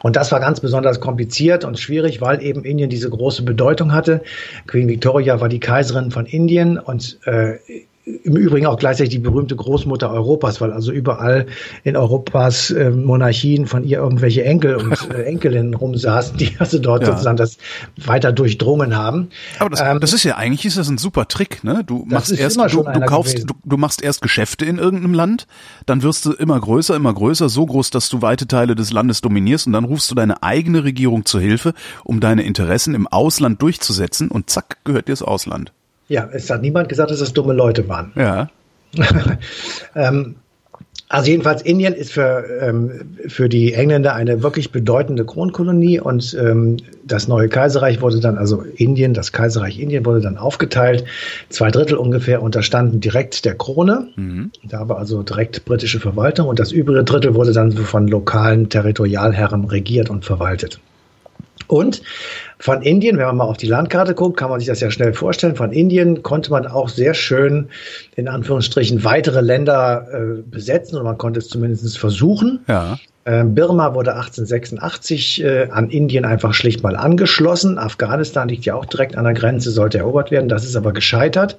Und 0.03 0.17
das 0.17 0.33
war 0.33 0.41
ganz 0.41 0.61
besonders 0.61 1.01
kompliziert 1.01 1.65
und 1.65 1.79
schwierig, 1.79 2.21
weil 2.21 2.43
eben 2.43 2.65
Indien 2.65 2.91
diese 2.91 3.11
große 3.11 3.43
Bedeutung 3.43 3.93
hatte. 3.93 4.23
Queen 4.67 4.89
Victoria 4.89 5.41
war 5.41 5.49
die 5.49 5.61
Kaiserin 5.61 6.11
von 6.11 6.27
Indien 6.27 6.79
und 6.79 7.19
äh, 7.27 7.59
im 8.07 8.37
Übrigen 8.37 8.67
auch 8.67 8.79
gleichzeitig 8.79 9.11
die 9.11 9.19
berühmte 9.19 9.57
Großmutter 9.57 10.11
Europas, 10.11 10.61
weil 10.61 10.73
also 10.73 10.93
überall 10.93 11.47
in 11.85 11.97
Europas 11.97 12.71
äh, 12.71 12.91
Monarchien 12.91 13.67
von 13.67 13.83
ihr 13.83 13.99
irgendwelche 13.99 14.45
Enkel 14.45 14.77
und 14.77 15.11
äh, 15.15 15.23
Enkelinnen 15.23 15.73
rumsaßen, 15.73 16.37
die 16.37 16.55
also 16.59 16.79
dort 16.79 17.03
ja. 17.03 17.13
sozusagen 17.13 17.39
das 17.39 17.57
weiter 17.97 18.33
durchdrungen 18.33 18.97
haben. 18.97 19.29
Aber 19.59 19.71
das, 19.71 19.81
ähm, 19.81 20.01
das 20.01 20.13
ist 20.13 20.25
ja 20.25 20.37
eigentlich 20.37 20.67
ist 20.67 20.77
das 20.77 20.89
ein 20.89 20.99
super 20.99 21.29
Trick, 21.29 21.65
ne? 21.65 21.83
Du 21.87 22.05
machst 22.07 22.33
erst, 22.33 22.59
du, 22.59 22.83
du 22.83 23.01
kaufst, 23.07 23.49
du, 23.49 23.55
du 23.65 23.77
machst 23.79 24.03
erst 24.03 24.21
Geschäfte 24.21 24.67
in 24.67 24.79
irgendeinem 24.79 25.15
Land, 25.15 25.47
dann 25.87 26.03
wirst 26.03 26.27
du 26.27 26.33
immer 26.33 26.61
größer, 26.61 26.95
immer 26.95 27.15
größer, 27.15 27.49
so 27.49 27.65
groß, 27.65 27.91
dass 27.91 28.11
du 28.11 28.21
weite 28.21 28.47
Teile 28.47 28.75
des 28.75 28.93
Landes 28.93 29.23
dominierst 29.23 29.67
und 29.67 29.73
dann 29.73 29.85
rufst 29.85 30.11
du 30.11 30.15
deine 30.15 30.43
eigene 30.43 30.85
Regierung 30.85 31.25
zur 31.25 31.41
Hilfe, 31.41 31.73
um 32.05 32.21
deine 32.21 32.43
Interessen 32.43 32.95
im 32.95 33.07
Ausland 33.07 33.63
durchzusetzen 33.63 34.29
und 34.29 34.51
zack 34.51 34.85
gehört 34.85 35.09
dir 35.09 35.13
das 35.13 35.23
Ausland. 35.23 35.73
Ja, 36.09 36.29
es 36.33 36.51
hat 36.51 36.63
niemand 36.63 36.89
gesagt, 36.89 37.11
dass 37.11 37.21
es 37.21 37.33
dumme 37.33 37.55
Leute 37.55 37.89
waren. 37.89 38.13
Ja. 38.17 38.51
ähm, 39.95 40.37
also 41.09 41.31
jedenfalls 41.31 41.63
Indien 41.63 41.93
ist 41.93 42.13
für, 42.13 42.45
ähm, 42.61 43.17
für 43.29 43.49
die 43.49 43.75
Engländer 43.75 44.15
eine 44.15 44.43
wirklich 44.43 44.73
bedeutende 44.73 45.25
Kronkolonie 45.25 46.01
und 46.01 46.37
ähm, 46.41 46.79
das 47.05 47.29
neue 47.29 47.49
Kaiserreich 47.49 48.01
wurde 48.01 48.21
dann, 48.21 48.39
also 48.39 48.63
Indien, 48.63 49.13
das 49.15 49.31
Kaiserreich 49.31 49.79
Indien 49.79 50.07
wurde 50.07 50.23
dann 50.23 50.39
aufgeteilt. 50.39 51.05
Zwei 51.51 51.71
Drittel 51.71 51.99
ungefähr 51.99 52.43
unterstanden 52.43 53.01
direkt 53.01 53.45
der 53.45 53.55
Krone. 53.55 54.09
Mhm. 54.17 54.51
Da 54.65 54.89
war 54.89 54.99
also 54.99 55.23
direkt 55.23 55.65
britische 55.67 56.01
Verwaltung 56.01 56.49
und 56.49 56.59
das 56.59 56.73
übrige 56.73 57.05
Drittel 57.05 57.35
wurde 57.35 57.53
dann 57.53 57.73
von 57.73 58.09
lokalen 58.09 58.69
Territorialherren 58.69 59.65
regiert 59.67 60.11
und 60.11 60.25
verwaltet. 60.25 60.81
Und 61.67 62.03
von 62.59 62.83
Indien, 62.83 63.19
wenn 63.19 63.27
man 63.27 63.37
mal 63.37 63.45
auf 63.45 63.57
die 63.57 63.67
Landkarte 63.67 64.15
guckt, 64.15 64.39
kann 64.39 64.51
man 64.51 64.61
sich 64.61 64.69
das 64.69 64.81
ja 64.81 64.91
schnell 64.91 65.13
vorstellen. 65.13 65.57
Von 65.57 65.73
Indien 65.73 66.23
konnte 66.23 66.51
man 66.51 66.67
auch 66.67 66.89
sehr 66.89 67.15
schön 67.15 67.69
in 68.17 68.29
Anführungsstrichen 68.29 69.05
weitere 69.05 69.41
Länder 69.41 70.07
äh, 70.13 70.43
besetzen 70.43 70.97
oder 70.97 71.05
man 71.05 71.19
konnte 71.19 71.41
es 71.41 71.49
zumindest 71.49 71.99
versuchen. 71.99 72.61
Ja. 72.69 72.99
Ähm, 73.27 73.55
Birma 73.55 73.95
wurde 73.95 74.15
1886 74.15 75.43
äh, 75.43 75.69
an 75.71 75.89
Indien 75.89 76.27
einfach 76.27 76.53
schlicht 76.53 76.83
mal 76.83 76.95
angeschlossen. 76.95 77.79
Afghanistan 77.79 78.49
liegt 78.49 78.67
ja 78.67 78.75
auch 78.75 78.85
direkt 78.85 79.17
an 79.17 79.25
der 79.25 79.33
Grenze, 79.33 79.71
sollte 79.71 79.99
erobert 79.99 80.31
werden. 80.31 80.49
Das 80.49 80.65
ist 80.65 80.77
aber 80.77 80.93
gescheitert. 80.93 81.57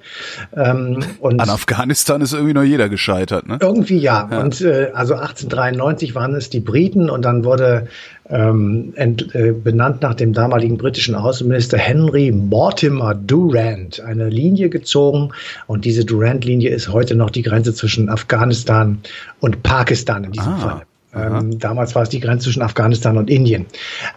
Ähm, 0.55 1.03
und 1.19 1.39
an 1.39 1.49
Afghanistan 1.49 2.21
ist 2.21 2.33
irgendwie 2.33 2.53
noch 2.53 2.63
jeder 2.63 2.87
gescheitert, 2.87 3.47
ne? 3.47 3.57
Irgendwie 3.61 3.97
ja. 3.97 4.27
ja. 4.29 4.39
Und 4.39 4.61
äh, 4.61 4.91
also 4.93 5.15
1893 5.15 6.13
waren 6.13 6.35
es 6.35 6.51
die 6.51 6.59
Briten 6.59 7.09
und 7.09 7.25
dann 7.25 7.43
wurde 7.43 7.87
ähm, 8.29 8.93
ent, 8.95 9.33
äh, 9.35 9.51
benannt 9.51 10.01
nach 10.01 10.15
dem 10.15 10.33
damaligen 10.33 10.77
britischen 10.77 11.15
Außenminister 11.15 11.77
Henry 11.77 12.31
Mortimer 12.31 13.13
Durand 13.13 13.99
eine 13.99 14.29
Linie 14.29 14.69
gezogen. 14.69 15.29
Und 15.67 15.85
diese 15.85 16.05
Durand-Linie 16.05 16.69
ist 16.69 16.91
heute 16.91 17.15
noch 17.15 17.29
die 17.29 17.43
Grenze 17.43 17.73
zwischen 17.73 18.09
Afghanistan 18.09 18.99
und 19.39 19.63
Pakistan 19.63 20.23
in 20.23 20.31
diesem 20.31 20.53
ah. 20.53 20.57
Fall. 20.57 20.81
Ähm, 21.15 21.59
damals 21.59 21.95
war 21.95 22.03
es 22.03 22.09
die 22.09 22.19
Grenze 22.19 22.45
zwischen 22.45 22.61
Afghanistan 22.61 23.17
und 23.17 23.29
Indien. 23.29 23.67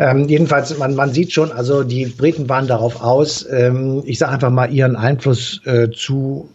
Ähm, 0.00 0.28
jedenfalls, 0.28 0.76
man, 0.78 0.96
man 0.96 1.12
sieht 1.12 1.32
schon, 1.32 1.52
also 1.52 1.84
die 1.84 2.06
Briten 2.06 2.48
waren 2.48 2.66
darauf 2.66 3.00
aus, 3.00 3.46
ähm, 3.48 4.02
ich 4.04 4.18
sage 4.18 4.32
einfach 4.32 4.50
mal, 4.50 4.72
ihren 4.72 4.96
Einfluss 4.96 5.60
äh, 5.64 5.90
zu 5.90 6.48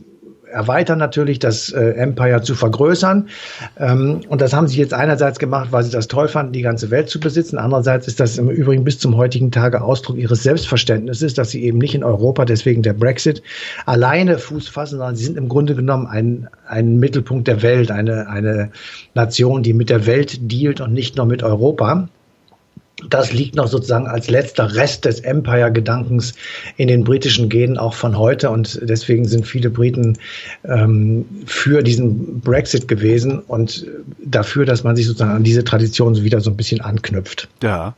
erweitern 0.54 1.00
natürlich, 1.00 1.40
das 1.40 1.72
äh, 1.72 1.92
Empire 1.92 2.42
zu 2.42 2.56
vergrößern. 2.56 3.30
Ähm, 3.78 4.22
und 4.30 4.42
das 4.42 4.54
haben 4.54 4.68
sie 4.68 4.80
jetzt 4.80 4.94
einerseits 4.94 5.40
gemacht, 5.40 5.70
weil 5.72 5.84
sie 5.84 5.92
das 5.92 6.08
toll 6.08 6.28
fanden, 6.28 6.54
die 6.54 6.62
ganze 6.62 6.92
Welt 6.92 7.10
zu 7.10 7.20
besitzen. 7.20 7.58
Andererseits 7.58 8.08
ist 8.08 8.20
das 8.20 8.38
im 8.38 8.50
Übrigen 8.50 8.84
bis 8.84 9.00
zum 9.00 9.18
heutigen 9.18 9.52
Tage 9.52 9.82
Ausdruck 9.82 10.18
ihres 10.18 10.44
Selbstverständnisses, 10.44 11.34
dass 11.34 11.50
sie 11.50 11.64
eben 11.64 11.80
nicht 11.80 11.96
in 11.96 12.04
Europa, 12.04 12.46
deswegen 12.46 12.84
der 12.84 12.94
Brexit, 12.94 13.42
alleine 13.86 14.38
Fuß 14.38 14.70
fassen, 14.70 14.98
sondern 14.98 15.16
sie 15.16 15.26
sind 15.26 15.38
im 15.38 15.50
Grunde 15.50 15.76
genommen 15.76 16.08
ein, 16.08 16.48
ein 16.68 16.98
Mittelpunkt 16.98 17.48
der 17.48 17.62
Welt, 17.62 17.92
eine, 17.92 18.28
eine 18.30 18.72
Nation, 19.14 19.64
die 19.64 19.74
mit 19.74 19.90
der 19.90 20.06
Welt 20.06 20.52
dealt 20.52 20.82
und 20.82 20.94
nicht 20.94 21.18
nur 21.18 21.26
mit 21.26 21.44
Europa 21.44 22.08
das 23.10 23.34
liegt 23.34 23.56
noch 23.56 23.68
sozusagen 23.68 24.08
als 24.08 24.30
letzter 24.30 24.76
Rest 24.76 25.06
des 25.06 25.20
Empire-Gedankens 25.20 26.34
in 26.78 26.88
den 26.88 27.04
britischen 27.04 27.50
Genen 27.50 27.78
auch 27.78 27.94
von 27.94 28.18
heute 28.18 28.50
und 28.50 28.80
deswegen 28.84 29.26
sind 29.26 29.46
viele 29.46 29.70
Briten 29.70 30.18
ähm, 30.64 31.26
für 31.46 31.84
diesen 31.84 32.40
Brexit 32.42 32.88
gewesen 32.88 33.40
und 33.40 33.86
dafür, 34.24 34.66
dass 34.66 34.84
man 34.84 34.96
sich 34.96 35.06
sozusagen 35.06 35.32
an 35.32 35.44
diese 35.44 35.64
Tradition 35.64 36.24
wieder 36.24 36.42
so 36.42 36.50
ein 36.50 36.58
bisschen 36.58 36.82
anknüpft. 36.82 37.48
Ja. 37.62 37.96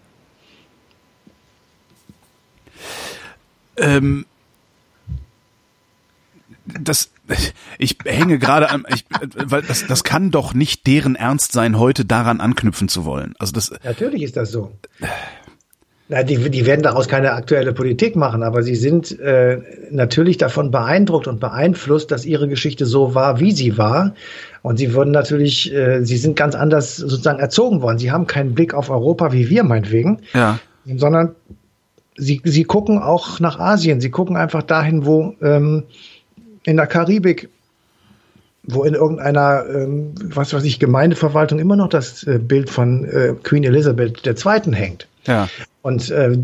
Ähm, 3.77 4.25
das 6.65 7.11
ich 7.77 7.97
hänge 8.05 8.39
gerade 8.39 8.69
an, 8.69 8.85
ich, 8.93 9.05
weil 9.35 9.61
das, 9.61 9.87
das 9.87 10.03
kann 10.03 10.31
doch 10.31 10.53
nicht 10.53 10.87
deren 10.87 11.15
Ernst 11.15 11.51
sein, 11.51 11.79
heute 11.79 12.05
daran 12.05 12.39
anknüpfen 12.39 12.87
zu 12.87 13.05
wollen. 13.05 13.33
Also 13.39 13.53
das. 13.53 13.73
Natürlich 13.83 14.23
ist 14.23 14.37
das 14.37 14.51
so. 14.51 14.71
Na, 16.07 16.21
die, 16.21 16.37
die 16.51 16.65
werden 16.67 16.83
daraus 16.83 17.07
keine 17.07 17.31
aktuelle 17.31 17.73
Politik 17.73 18.15
machen, 18.15 18.43
aber 18.43 18.61
sie 18.61 18.75
sind 18.75 19.19
äh, 19.19 19.59
natürlich 19.89 20.37
davon 20.37 20.69
beeindruckt 20.69 21.27
und 21.27 21.39
beeinflusst, 21.39 22.11
dass 22.11 22.25
ihre 22.25 22.47
Geschichte 22.47 22.85
so 22.85 23.15
war, 23.15 23.39
wie 23.39 23.51
sie 23.51 23.79
war. 23.79 24.13
Und 24.61 24.77
sie 24.77 24.93
wurden 24.93 25.09
natürlich, 25.09 25.73
äh, 25.73 26.03
sie 26.03 26.17
sind 26.17 26.35
ganz 26.35 26.53
anders 26.53 26.97
sozusagen 26.97 27.39
erzogen 27.39 27.81
worden. 27.81 27.97
Sie 27.97 28.11
haben 28.11 28.27
keinen 28.27 28.53
Blick 28.53 28.75
auf 28.75 28.91
Europa 28.91 29.33
wie 29.33 29.49
wir 29.49 29.63
meinetwegen, 29.63 30.19
ja. 30.35 30.59
sondern 30.85 31.33
sie, 32.17 32.39
sie 32.43 32.65
gucken 32.65 32.99
auch 32.99 33.39
nach 33.39 33.59
Asien. 33.59 33.99
Sie 33.99 34.11
gucken 34.11 34.37
einfach 34.37 34.61
dahin, 34.61 35.07
wo 35.07 35.33
ähm, 35.41 35.85
in 36.65 36.77
der 36.77 36.87
Karibik, 36.87 37.49
wo 38.63 38.83
in 38.83 38.95
irgendeiner, 38.95 39.65
ähm, 39.69 40.15
was 40.23 40.53
weiß 40.53 40.63
ich, 40.63 40.79
Gemeindeverwaltung 40.79 41.59
immer 41.59 41.75
noch 41.75 41.89
das 41.89 42.23
äh, 42.23 42.39
Bild 42.39 42.69
von 42.69 43.05
äh, 43.05 43.35
Queen 43.43 43.63
Elizabeth 43.63 44.25
II. 44.25 44.73
hängt. 44.73 45.07
Ja. 45.25 45.47
Und 45.85 46.09
äh, 46.09 46.35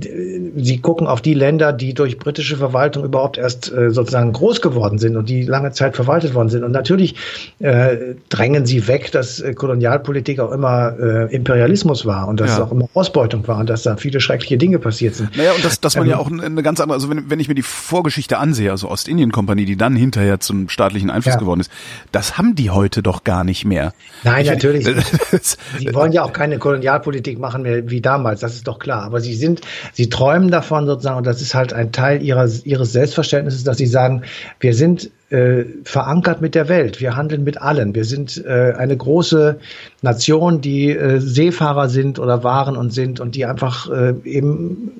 sie 0.55 0.77
gucken 0.81 1.07
auf 1.07 1.19
die 1.19 1.33
Länder, 1.33 1.73
die 1.73 1.95
durch 1.95 2.19
britische 2.19 2.57
Verwaltung 2.57 3.03
überhaupt 3.03 3.39
erst 3.39 3.71
äh, 3.71 3.89
sozusagen 3.89 4.33
groß 4.33 4.61
geworden 4.61 4.99
sind 4.99 5.17
und 5.17 5.29
die 5.29 5.41
lange 5.41 5.71
Zeit 5.71 5.95
verwaltet 5.95 6.35
worden 6.35 6.49
sind. 6.49 6.63
Und 6.63 6.71
natürlich 6.71 7.15
äh, 7.57 8.13
drängen 8.29 8.67
sie 8.67 8.87
weg, 8.87 9.11
dass 9.11 9.39
äh, 9.39 9.55
Kolonialpolitik 9.55 10.39
auch 10.39 10.51
immer 10.51 10.93
äh, 10.99 11.35
Imperialismus 11.35 12.05
war 12.05 12.27
und 12.27 12.39
dass 12.39 12.49
ja. 12.49 12.57
es 12.57 12.61
auch 12.61 12.71
immer 12.71 12.87
Ausbeutung 12.93 13.47
war 13.47 13.57
und 13.57 13.67
dass 13.67 13.81
da 13.81 13.97
viele 13.97 14.19
schreckliche 14.19 14.59
Dinge 14.59 14.77
passiert 14.77 15.15
sind. 15.15 15.35
Naja, 15.35 15.53
und 15.53 15.65
dass, 15.65 15.81
dass 15.81 15.95
man 15.95 16.05
ähm, 16.05 16.11
ja 16.11 16.17
auch 16.19 16.29
eine 16.29 16.61
ganz 16.61 16.79
andere, 16.79 16.93
also 16.93 17.09
wenn, 17.09 17.31
wenn 17.31 17.39
ich 17.39 17.47
mir 17.47 17.55
die 17.55 17.63
Vorgeschichte 17.63 18.37
ansehe, 18.37 18.69
also 18.69 18.89
Ostindien-Kompanie, 18.89 19.65
die 19.65 19.75
dann 19.75 19.95
hinterher 19.95 20.39
zum 20.39 20.69
staatlichen 20.69 21.09
Einfluss 21.09 21.33
ja. 21.33 21.39
geworden 21.39 21.61
ist, 21.61 21.71
das 22.11 22.37
haben 22.37 22.53
die 22.53 22.69
heute 22.69 23.01
doch 23.01 23.23
gar 23.23 23.43
nicht 23.43 23.65
mehr. 23.65 23.93
Nein, 24.23 24.43
ich, 24.43 24.51
natürlich. 24.51 24.85
sie 25.79 25.95
wollen 25.95 26.11
ja 26.11 26.21
auch 26.21 26.31
keine 26.31 26.59
Kolonialpolitik 26.59 27.39
machen 27.39 27.63
mehr 27.63 27.89
wie 27.89 28.01
damals, 28.01 28.41
das 28.41 28.53
ist 28.53 28.67
doch 28.67 28.77
klar. 28.77 29.01
Aber 29.01 29.19
sie 29.19 29.30
sie 29.31 29.37
sind, 29.37 29.61
sie 29.93 30.09
träumen 30.09 30.51
davon 30.51 30.85
sozusagen, 30.85 31.17
und 31.17 31.27
das 31.27 31.41
ist 31.41 31.55
halt 31.55 31.73
ein 31.73 31.91
Teil 31.91 32.21
ihrer, 32.21 32.47
ihres 32.63 32.91
Selbstverständnisses, 32.91 33.63
dass 33.63 33.77
sie 33.77 33.85
sagen, 33.85 34.23
wir 34.59 34.73
sind 34.73 35.09
äh, 35.29 35.63
verankert 35.83 36.41
mit 36.41 36.55
der 36.55 36.67
Welt, 36.67 36.99
wir 36.99 37.15
handeln 37.15 37.43
mit 37.43 37.61
allen, 37.61 37.95
wir 37.95 38.05
sind 38.05 38.43
äh, 38.45 38.73
eine 38.77 38.97
große 38.97 39.59
Nation, 40.01 40.61
die 40.61 40.89
äh, 40.89 41.19
Seefahrer 41.19 41.89
sind 41.89 42.19
oder 42.19 42.43
waren 42.43 42.75
und 42.75 42.93
sind 42.93 43.19
und 43.19 43.35
die 43.35 43.45
einfach 43.45 43.89
äh, 43.89 44.13
eben 44.25 44.91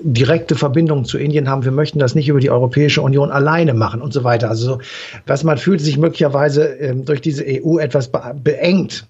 direkte 0.00 0.54
Verbindungen 0.54 1.04
zu 1.04 1.18
Indien 1.18 1.48
haben. 1.48 1.64
Wir 1.64 1.72
möchten 1.72 1.98
das 1.98 2.14
nicht 2.14 2.28
über 2.28 2.40
die 2.40 2.50
Europäische 2.50 3.02
Union 3.02 3.30
alleine 3.30 3.74
machen 3.74 4.00
und 4.00 4.12
so 4.12 4.24
weiter. 4.24 4.48
Also, 4.48 4.78
was 5.26 5.42
man 5.42 5.58
fühlt 5.58 5.80
sich 5.80 5.98
möglicherweise 5.98 6.64
ähm, 6.64 7.04
durch 7.04 7.20
diese 7.20 7.44
EU 7.46 7.78
etwas 7.78 8.10
beengt 8.42 9.06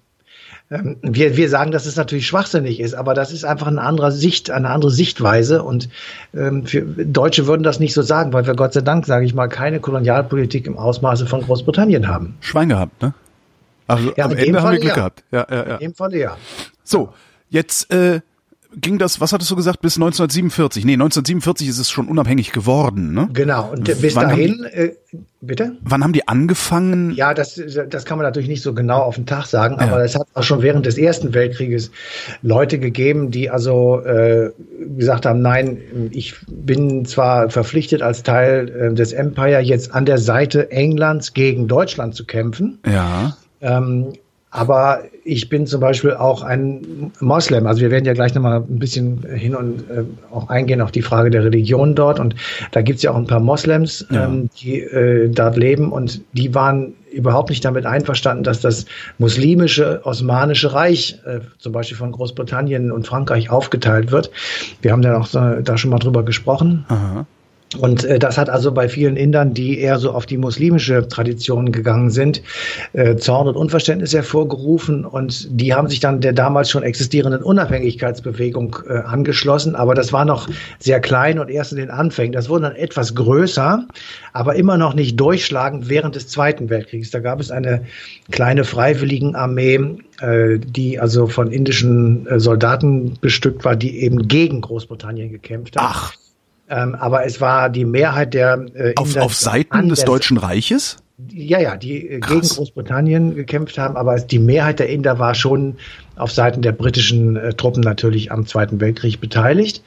wir, 0.69 1.35
wir 1.35 1.49
sagen, 1.49 1.71
dass 1.71 1.87
es 1.87 1.95
natürlich 1.95 2.27
schwachsinnig 2.27 2.79
ist, 2.79 2.93
aber 2.93 3.15
das 3.15 3.31
ist 3.31 3.43
einfach 3.43 3.67
eine 3.67 3.81
andere 3.81 4.11
Sicht, 4.11 4.51
eine 4.51 4.69
andere 4.69 4.91
Sichtweise. 4.91 5.63
Und 5.63 5.89
ähm, 6.35 6.65
für 6.65 6.81
Deutsche 6.81 7.47
würden 7.47 7.63
das 7.63 7.79
nicht 7.79 7.93
so 7.93 8.03
sagen, 8.03 8.33
weil 8.33 8.45
wir 8.45 8.55
Gott 8.55 8.73
sei 8.73 8.81
Dank, 8.81 9.07
sage 9.07 9.25
ich 9.25 9.33
mal, 9.33 9.47
keine 9.47 9.79
Kolonialpolitik 9.79 10.67
im 10.67 10.77
Ausmaße 10.77 11.25
von 11.25 11.41
Großbritannien 11.41 12.07
haben. 12.07 12.37
Schwein 12.39 12.69
gehabt, 12.69 13.01
ne? 13.01 13.13
Also 13.87 14.13
ja, 14.15 14.25
am 14.25 14.35
Ende 14.35 14.61
haben 14.61 14.73
wir 14.73 14.79
Glück 14.79 14.89
ja. 14.89 14.95
gehabt. 14.95 15.23
Ja, 15.31 15.47
ja, 15.49 15.55
ja. 15.55 15.73
In 15.75 15.79
dem 15.79 15.95
Fall 15.95 16.13
ja. 16.13 16.37
So, 16.83 17.09
jetzt 17.49 17.91
äh, 17.91 18.21
ging 18.75 18.97
das, 18.97 19.19
was 19.19 19.33
hattest 19.33 19.49
du 19.49 19.55
gesagt, 19.55 19.81
bis 19.81 19.95
1947? 19.95 20.85
Nee, 20.85 20.93
1947 20.93 21.67
ist 21.67 21.79
es 21.79 21.89
schon 21.89 22.07
unabhängig 22.07 22.51
geworden, 22.51 23.13
ne? 23.13 23.29
Genau, 23.33 23.71
und 23.71 23.83
bis 23.83 24.15
wann 24.15 24.29
dahin, 24.29 24.65
die, 24.71 24.77
äh, 24.77 24.95
bitte? 25.41 25.77
Wann 25.81 26.03
haben 26.03 26.13
die 26.13 26.27
angefangen? 26.27 27.11
Ja, 27.11 27.33
das, 27.33 27.59
das 27.89 28.05
kann 28.05 28.17
man 28.17 28.25
natürlich 28.25 28.49
nicht 28.49 28.61
so 28.61 28.73
genau 28.73 28.99
auf 28.99 29.15
den 29.15 29.25
Tag 29.25 29.45
sagen, 29.45 29.77
ja. 29.79 29.87
aber 29.87 30.03
es 30.03 30.15
hat 30.15 30.27
auch 30.33 30.43
schon 30.43 30.61
während 30.61 30.85
des 30.85 30.97
Ersten 30.97 31.33
Weltkrieges 31.33 31.91
Leute 32.41 32.79
gegeben, 32.79 33.31
die 33.31 33.49
also 33.49 34.01
äh, 34.01 34.51
gesagt 34.97 35.25
haben, 35.25 35.41
nein, 35.41 36.09
ich 36.11 36.35
bin 36.47 37.05
zwar 37.05 37.49
verpflichtet 37.49 38.01
als 38.01 38.23
Teil 38.23 38.69
äh, 38.69 38.93
des 38.93 39.13
Empire 39.13 39.59
jetzt 39.59 39.93
an 39.93 40.05
der 40.05 40.19
Seite 40.19 40.71
Englands 40.71 41.33
gegen 41.33 41.67
Deutschland 41.67 42.15
zu 42.15 42.25
kämpfen. 42.25 42.79
Ja. 42.85 43.35
Ähm, 43.61 44.13
Aber 44.51 45.03
ich 45.23 45.47
bin 45.47 45.67
zum 45.67 45.79
Beispiel 45.79 46.13
auch 46.13 46.41
ein 46.41 47.11
Moslem. 47.19 47.67
Also 47.67 47.81
wir 47.81 47.91
werden 47.91 48.05
ja 48.05 48.13
gleich 48.13 48.33
nochmal 48.33 48.61
ein 48.61 48.79
bisschen 48.79 49.23
hin 49.23 49.55
und 49.55 49.81
äh, 49.91 50.03
auch 50.31 50.49
eingehen 50.49 50.81
auf 50.81 50.91
die 50.91 51.03
Frage 51.03 51.29
der 51.29 51.43
Religion 51.43 51.93
dort. 51.93 52.19
Und 52.19 52.33
da 52.71 52.81
gibt 52.81 52.97
es 52.97 53.03
ja 53.03 53.11
auch 53.11 53.15
ein 53.15 53.27
paar 53.27 53.39
Moslems, 53.39 54.07
ja. 54.09 54.25
ähm, 54.25 54.49
die 54.59 54.81
äh, 54.81 55.29
dort 55.29 55.55
leben 55.55 55.91
und 55.91 56.21
die 56.33 56.55
waren 56.55 56.95
überhaupt 57.11 57.49
nicht 57.49 57.63
damit 57.63 57.85
einverstanden, 57.85 58.43
dass 58.43 58.61
das 58.61 58.85
muslimische 59.19 60.01
Osmanische 60.03 60.73
Reich 60.73 61.19
äh, 61.25 61.39
zum 61.59 61.71
Beispiel 61.71 61.97
von 61.97 62.11
Großbritannien 62.11 62.91
und 62.91 63.05
Frankreich 63.05 63.51
aufgeteilt 63.51 64.11
wird. 64.11 64.31
Wir 64.81 64.91
haben 64.91 65.03
ja 65.03 65.17
auch 65.17 65.27
da 65.27 65.77
schon 65.77 65.91
mal 65.91 65.99
drüber 65.99 66.23
gesprochen. 66.23 66.85
Aha. 66.87 67.25
Und 67.77 68.03
äh, 68.03 68.17
das 68.17 68.37
hat 68.37 68.49
also 68.49 68.71
bei 68.71 68.89
vielen 68.89 69.15
Indern, 69.15 69.53
die 69.53 69.79
eher 69.79 69.99
so 69.99 70.11
auf 70.11 70.25
die 70.25 70.37
muslimische 70.37 71.07
Tradition 71.07 71.71
gegangen 71.71 72.09
sind, 72.09 72.41
äh, 72.93 73.15
Zorn 73.15 73.47
und 73.47 73.55
Unverständnis 73.55 74.11
hervorgerufen. 74.13 75.05
Und 75.05 75.47
die 75.51 75.73
haben 75.73 75.87
sich 75.87 75.99
dann 75.99 76.19
der 76.19 76.33
damals 76.33 76.71
schon 76.71 76.81
existierenden 76.81 77.43
Unabhängigkeitsbewegung 77.43 78.77
äh, 78.87 78.93
angeschlossen. 78.99 79.75
Aber 79.75 79.93
das 79.93 80.11
war 80.11 80.25
noch 80.25 80.49
sehr 80.79 80.99
klein 80.99 81.37
und 81.37 81.49
erst 81.49 81.71
in 81.71 81.77
den 81.77 81.91
Anfängen. 81.91 82.31
Das 82.31 82.49
wurde 82.49 82.63
dann 82.63 82.75
etwas 82.75 83.13
größer, 83.13 83.85
aber 84.33 84.55
immer 84.55 84.77
noch 84.77 84.95
nicht 84.95 85.19
durchschlagend 85.19 85.89
während 85.89 86.15
des 86.15 86.27
Zweiten 86.27 86.71
Weltkriegs. 86.71 87.11
Da 87.11 87.19
gab 87.19 87.39
es 87.39 87.51
eine 87.51 87.83
kleine 88.31 88.63
Freiwilligenarmee, 88.63 89.97
äh, 90.21 90.57
die 90.57 90.99
also 90.99 91.27
von 91.27 91.51
indischen 91.51 92.25
äh, 92.25 92.39
Soldaten 92.39 93.13
bestückt 93.21 93.63
war, 93.63 93.75
die 93.75 94.01
eben 94.01 94.27
gegen 94.27 94.61
Großbritannien 94.61 95.31
gekämpft 95.31 95.77
haben. 95.77 95.85
Ach. 95.87 96.13
Ähm, 96.69 96.95
aber 96.95 97.25
es 97.25 97.41
war 97.41 97.69
die 97.69 97.85
Mehrheit 97.85 98.33
der 98.33 98.65
äh, 98.75 98.93
auf, 98.95 99.15
auf 99.17 99.33
Seiten 99.33 99.89
des 99.89 100.05
Deutschen 100.05 100.37
Reiches? 100.37 100.97
Ja, 101.27 101.59
ja, 101.59 101.75
die 101.75 102.07
äh, 102.07 102.19
gegen 102.19 102.41
Großbritannien 102.41 103.35
gekämpft 103.35 103.77
haben, 103.77 103.97
aber 103.97 104.19
die 104.19 104.39
Mehrheit 104.39 104.79
der 104.79 104.87
Inder 104.87 105.19
war 105.19 105.33
schon 105.33 105.75
auf 106.15 106.31
Seiten 106.31 106.61
der 106.61 106.71
britischen 106.71 107.35
äh, 107.35 107.53
Truppen 107.53 107.81
natürlich 107.81 108.31
am 108.31 108.45
Zweiten 108.45 108.79
Weltkrieg 108.79 109.19
beteiligt. 109.19 109.83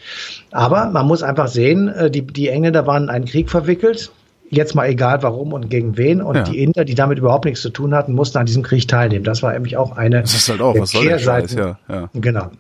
Aber 0.51 0.87
man 0.87 1.07
muss 1.07 1.23
einfach 1.23 1.49
sehen, 1.49 1.89
äh, 1.89 2.11
die, 2.11 2.27
die 2.27 2.49
Engländer 2.49 2.87
waren 2.87 3.05
in 3.05 3.11
einen 3.11 3.25
Krieg 3.25 3.49
verwickelt. 3.49 4.11
Jetzt 4.51 4.75
mal 4.75 4.87
egal 4.89 5.23
warum 5.23 5.55
und 5.55 5.71
gegen 5.71 5.97
wen. 5.97 6.21
Und 6.21 6.37
ja. 6.37 6.43
die 6.43 6.63
Inder, 6.63 6.85
die 6.85 6.95
damit 6.95 7.19
überhaupt 7.19 7.47
nichts 7.47 7.63
zu 7.63 7.71
tun 7.71 7.95
hatten, 7.95 8.13
mussten 8.13 8.37
an 8.37 8.45
diesem 8.45 8.63
Krieg 8.63 8.87
teilnehmen. 8.87 9.25
Das 9.25 9.43
war 9.43 9.53
nämlich 9.53 9.79
auch 9.79 9.97
eine 9.97 10.21
das 10.23 10.35
ist 10.35 10.49
halt 10.51 10.61
auch, 10.61 10.79
was 10.79 10.91
soll 10.91 11.07
der 11.07 11.19
Scheiß, 11.19 11.55
ja, 11.55 11.79
ja. 11.89 12.11
Genau 12.13 12.51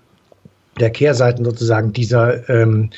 der 0.79 0.91
Kehrseiten 0.91 1.45
sozusagen 1.45 1.93
dieser 1.93 2.49
ähm, 2.49 2.91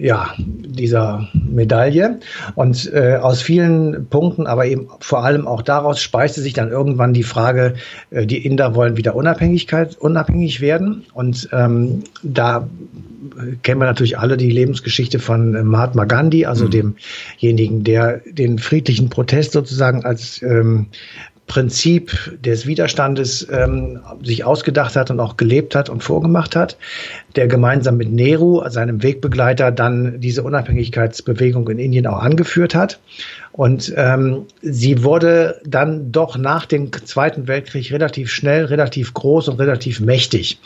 ja, 0.00 0.34
dieser 0.38 1.28
Medaille. 1.34 2.20
Und 2.54 2.90
äh, 2.92 3.16
aus 3.16 3.42
vielen 3.42 4.06
Punkten, 4.08 4.46
aber 4.46 4.64
eben 4.64 4.88
vor 5.00 5.24
allem 5.24 5.46
auch 5.46 5.60
daraus 5.60 6.00
speiste 6.00 6.40
sich 6.40 6.54
dann 6.54 6.70
irgendwann 6.70 7.12
die 7.12 7.22
Frage, 7.22 7.74
äh, 8.10 8.26
die 8.26 8.46
Inder 8.46 8.74
wollen 8.74 8.96
wieder 8.96 9.14
Unabhängigkeit, 9.14 9.98
unabhängig 9.98 10.62
werden. 10.62 11.04
Und 11.12 11.50
ähm, 11.52 12.04
da 12.22 12.66
kennen 13.62 13.80
wir 13.80 13.86
natürlich 13.86 14.18
alle 14.18 14.38
die 14.38 14.50
Lebensgeschichte 14.50 15.18
von 15.18 15.54
äh, 15.54 15.62
Mahatma 15.62 16.06
Gandhi, 16.06 16.46
also 16.46 16.64
mhm. 16.64 16.96
demjenigen, 17.40 17.84
der 17.84 18.22
den 18.26 18.58
friedlichen 18.58 19.10
Protest 19.10 19.52
sozusagen 19.52 20.06
als 20.06 20.40
ähm, 20.40 20.86
Prinzip 21.50 22.38
des 22.44 22.64
Widerstandes 22.64 23.44
ähm, 23.50 23.98
sich 24.22 24.44
ausgedacht 24.44 24.94
hat 24.94 25.10
und 25.10 25.18
auch 25.18 25.36
gelebt 25.36 25.74
hat 25.74 25.88
und 25.88 26.04
vorgemacht 26.04 26.54
hat, 26.54 26.76
der 27.34 27.48
gemeinsam 27.48 27.96
mit 27.96 28.12
Nehru, 28.12 28.62
seinem 28.68 29.02
Wegbegleiter, 29.02 29.72
dann 29.72 30.20
diese 30.20 30.44
Unabhängigkeitsbewegung 30.44 31.68
in 31.68 31.80
Indien 31.80 32.06
auch 32.06 32.20
angeführt 32.20 32.76
hat. 32.76 33.00
Und 33.52 33.92
ähm, 33.96 34.46
sie 34.62 35.02
wurde 35.02 35.60
dann 35.64 36.12
doch 36.12 36.38
nach 36.38 36.66
dem 36.66 36.92
Zweiten 36.92 37.48
Weltkrieg 37.48 37.92
relativ 37.92 38.30
schnell, 38.30 38.66
relativ 38.66 39.12
groß 39.12 39.48
und 39.48 39.58
relativ 39.58 40.00
mächtig. 40.00 40.60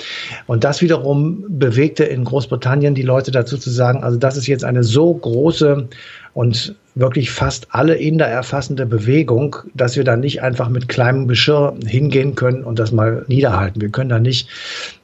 Und 0.47 0.65
das 0.65 0.83
wiederum 0.83 1.45
bewegte 1.49 2.05
in 2.05 2.25
Großbritannien 2.25 2.95
die 2.95 3.03
Leute 3.03 3.31
dazu 3.31 3.57
zu 3.57 3.71
sagen, 3.71 4.05
also 4.05 4.19
das 4.19 4.37
ist 4.37 4.47
jetzt 4.47 4.65
eine 4.65 4.85
so 4.85 5.15
große 5.15 5.89
und 6.35 6.75
wirklich 6.95 7.31
fast 7.31 7.69
alle 7.71 7.95
Inder 7.95 8.27
erfassende 8.27 8.87
Bewegung, 8.87 9.57
dass 9.75 9.97
wir 9.97 10.05
da 10.05 10.17
nicht 10.17 10.43
einfach 10.43 10.69
mit 10.69 10.89
kleinem 10.89 11.27
Geschirr 11.27 11.75
hingehen 11.87 12.35
können 12.35 12.65
und 12.65 12.79
das 12.79 12.93
mal 12.93 13.25
niederhalten. 13.29 13.81
Wir 13.81 13.89
können 13.89 14.11
da 14.11 14.19
nicht 14.19 14.49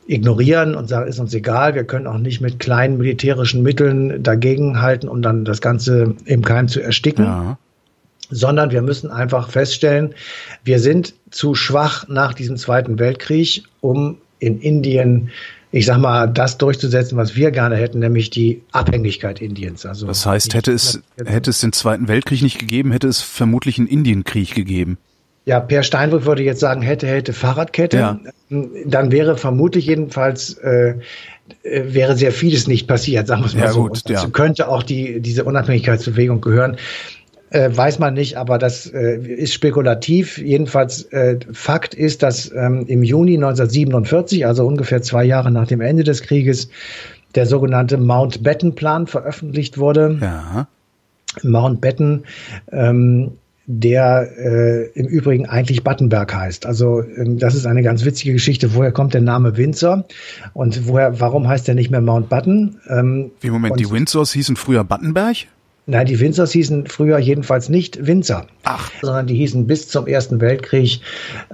ignorieren 0.07 0.75
und 0.75 0.89
sagen, 0.89 1.09
ist 1.09 1.19
uns 1.19 1.33
egal. 1.35 1.75
Wir 1.75 1.85
können 1.85 2.07
auch 2.07 2.19
nicht 2.19 2.41
mit 2.41 2.59
kleinen 2.59 2.99
militärischen 2.99 3.63
Mitteln 3.63 4.23
dagegenhalten, 4.23 5.09
um 5.09 5.23
dann 5.23 5.45
das 5.45 5.61
Ganze 5.61 6.15
im 6.25 6.45
Keim 6.45 6.69
zu 6.69 6.81
ersticken. 6.81 7.25
Ja. 7.25 7.59
Sondern 8.31 8.71
wir 8.71 8.83
müssen 8.83 9.11
einfach 9.11 9.51
feststellen, 9.51 10.15
wir 10.65 10.79
sind 10.79 11.15
zu 11.31 11.55
schwach 11.55 12.07
nach 12.09 12.35
diesem 12.35 12.57
Zweiten 12.57 12.99
Weltkrieg, 12.99 13.65
um 13.81 14.19
in 14.39 14.61
Indien 14.61 15.31
ich 15.73 15.87
sag 15.87 15.99
mal, 15.99 16.27
das 16.27 16.59
durchzusetzen, 16.59 17.17
was 17.17 17.37
wir 17.37 17.51
gerne 17.53 17.77
hätten, 17.77 18.01
nämlich 18.01 18.31
die 18.31 18.63
Abhängigkeit 18.73 19.41
Indiens. 19.41 19.87
Also 19.87 20.07
das 20.07 20.27
heißt, 20.27 20.55
hätte 20.55 20.73
es, 20.73 21.01
hätte 21.25 21.51
es 21.51 21.61
den 21.61 21.73
Zweiten 21.73 22.09
Weltkrieg 22.09 22.43
nicht 22.43 22.59
gegeben, 22.59 22.91
hätte 22.91 23.07
es 23.07 23.21
vermutlich 23.21 23.79
einen 23.79 23.87
Indienkrieg 23.87 24.55
gegeben. 24.55 24.99
Ja, 25.47 25.61
Per 25.61 25.83
Steinbrück 25.83 26.27
würde 26.27 26.43
jetzt 26.43 26.61
sagen, 26.61 26.83
hätte, 26.83 27.07
hätte 27.07 27.33
Fahrradkette. 27.33 27.97
Ja. 27.97 28.21
Dann 28.49 29.13
wäre 29.13 29.37
vermutlich 29.37 29.87
jedenfalls, 29.87 30.55
äh, 30.55 30.97
äh 31.63 31.95
wäre 31.95 32.17
sehr 32.17 32.33
vieles 32.33 32.67
nicht 32.67 32.87
passiert, 32.87 33.27
sagen 33.27 33.43
wir 33.43 33.47
es 33.47 33.55
mal 33.55 33.65
ja, 33.65 33.73
so. 33.73 33.87
Gut, 33.87 34.09
ja. 34.09 34.27
könnte 34.29 34.69
auch 34.69 34.83
die, 34.83 35.21
diese 35.21 35.45
Unabhängigkeitsbewegung 35.45 36.41
gehören. 36.41 36.77
Äh, 37.51 37.77
weiß 37.77 37.99
man 37.99 38.15
nicht, 38.15 38.37
aber 38.37 38.59
das 38.59 38.87
äh, 38.87 39.17
ist 39.17 39.53
spekulativ. 39.53 40.39
Jedenfalls 40.39 41.03
äh, 41.13 41.39
Fakt 41.53 41.95
ist, 41.95 42.23
dass 42.23 42.51
ähm, 42.53 42.85
im 42.87 43.03
Juni 43.03 43.35
1947, 43.35 44.47
also 44.47 44.67
ungefähr 44.67 45.03
zwei 45.03 45.25
Jahre 45.25 45.51
nach 45.51 45.67
dem 45.67 45.81
Ende 45.81 46.05
des 46.05 46.23
Krieges, 46.23 46.69
der 47.35 47.47
sogenannte 47.47 47.99
Mountbatten-Plan 47.99 49.07
veröffentlicht 49.07 49.79
wurde. 49.79 50.19
Ja. 50.21 50.69
Mountbatten, 51.43 52.25
ähm, 52.73 53.33
der 53.67 54.29
äh, 54.37 54.87
im 54.99 55.07
Übrigen 55.07 55.47
eigentlich 55.47 55.85
Battenberg 55.85 56.35
heißt. 56.35 56.67
Also 56.67 57.03
ähm, 57.03 57.39
das 57.39 57.55
ist 57.55 57.67
eine 57.67 57.83
ganz 57.83 58.05
witzige 58.05 58.33
Geschichte. 58.33 58.75
Woher 58.75 58.91
kommt 58.91 59.15
der 59.15 59.21
Name 59.21 59.57
Windsor 59.57 60.07
und 60.55 60.89
woher, 60.89 61.21
warum 61.21 61.47
heißt 61.47 61.69
der 61.69 61.77
nicht 61.77 61.91
mehr 61.91 62.01
Mountbatten? 62.01 62.81
Ähm, 62.89 63.31
Wie 63.41 63.51
Moment, 63.51 63.79
die 63.79 63.91
Windsors 63.91 64.33
hießen 64.33 64.57
früher 64.57 64.83
Battenberg? 64.83 65.37
Nein, 65.91 66.07
die 66.07 66.21
Winzers 66.21 66.53
hießen 66.53 66.87
früher 66.87 67.19
jedenfalls 67.19 67.69
nicht 67.69 68.07
Winzer, 68.07 68.47
Ach. 68.63 68.93
sondern 69.03 69.27
die 69.27 69.35
hießen 69.35 69.67
bis 69.67 69.89
zum 69.89 70.07
Ersten 70.07 70.41
Weltkrieg 70.41 71.01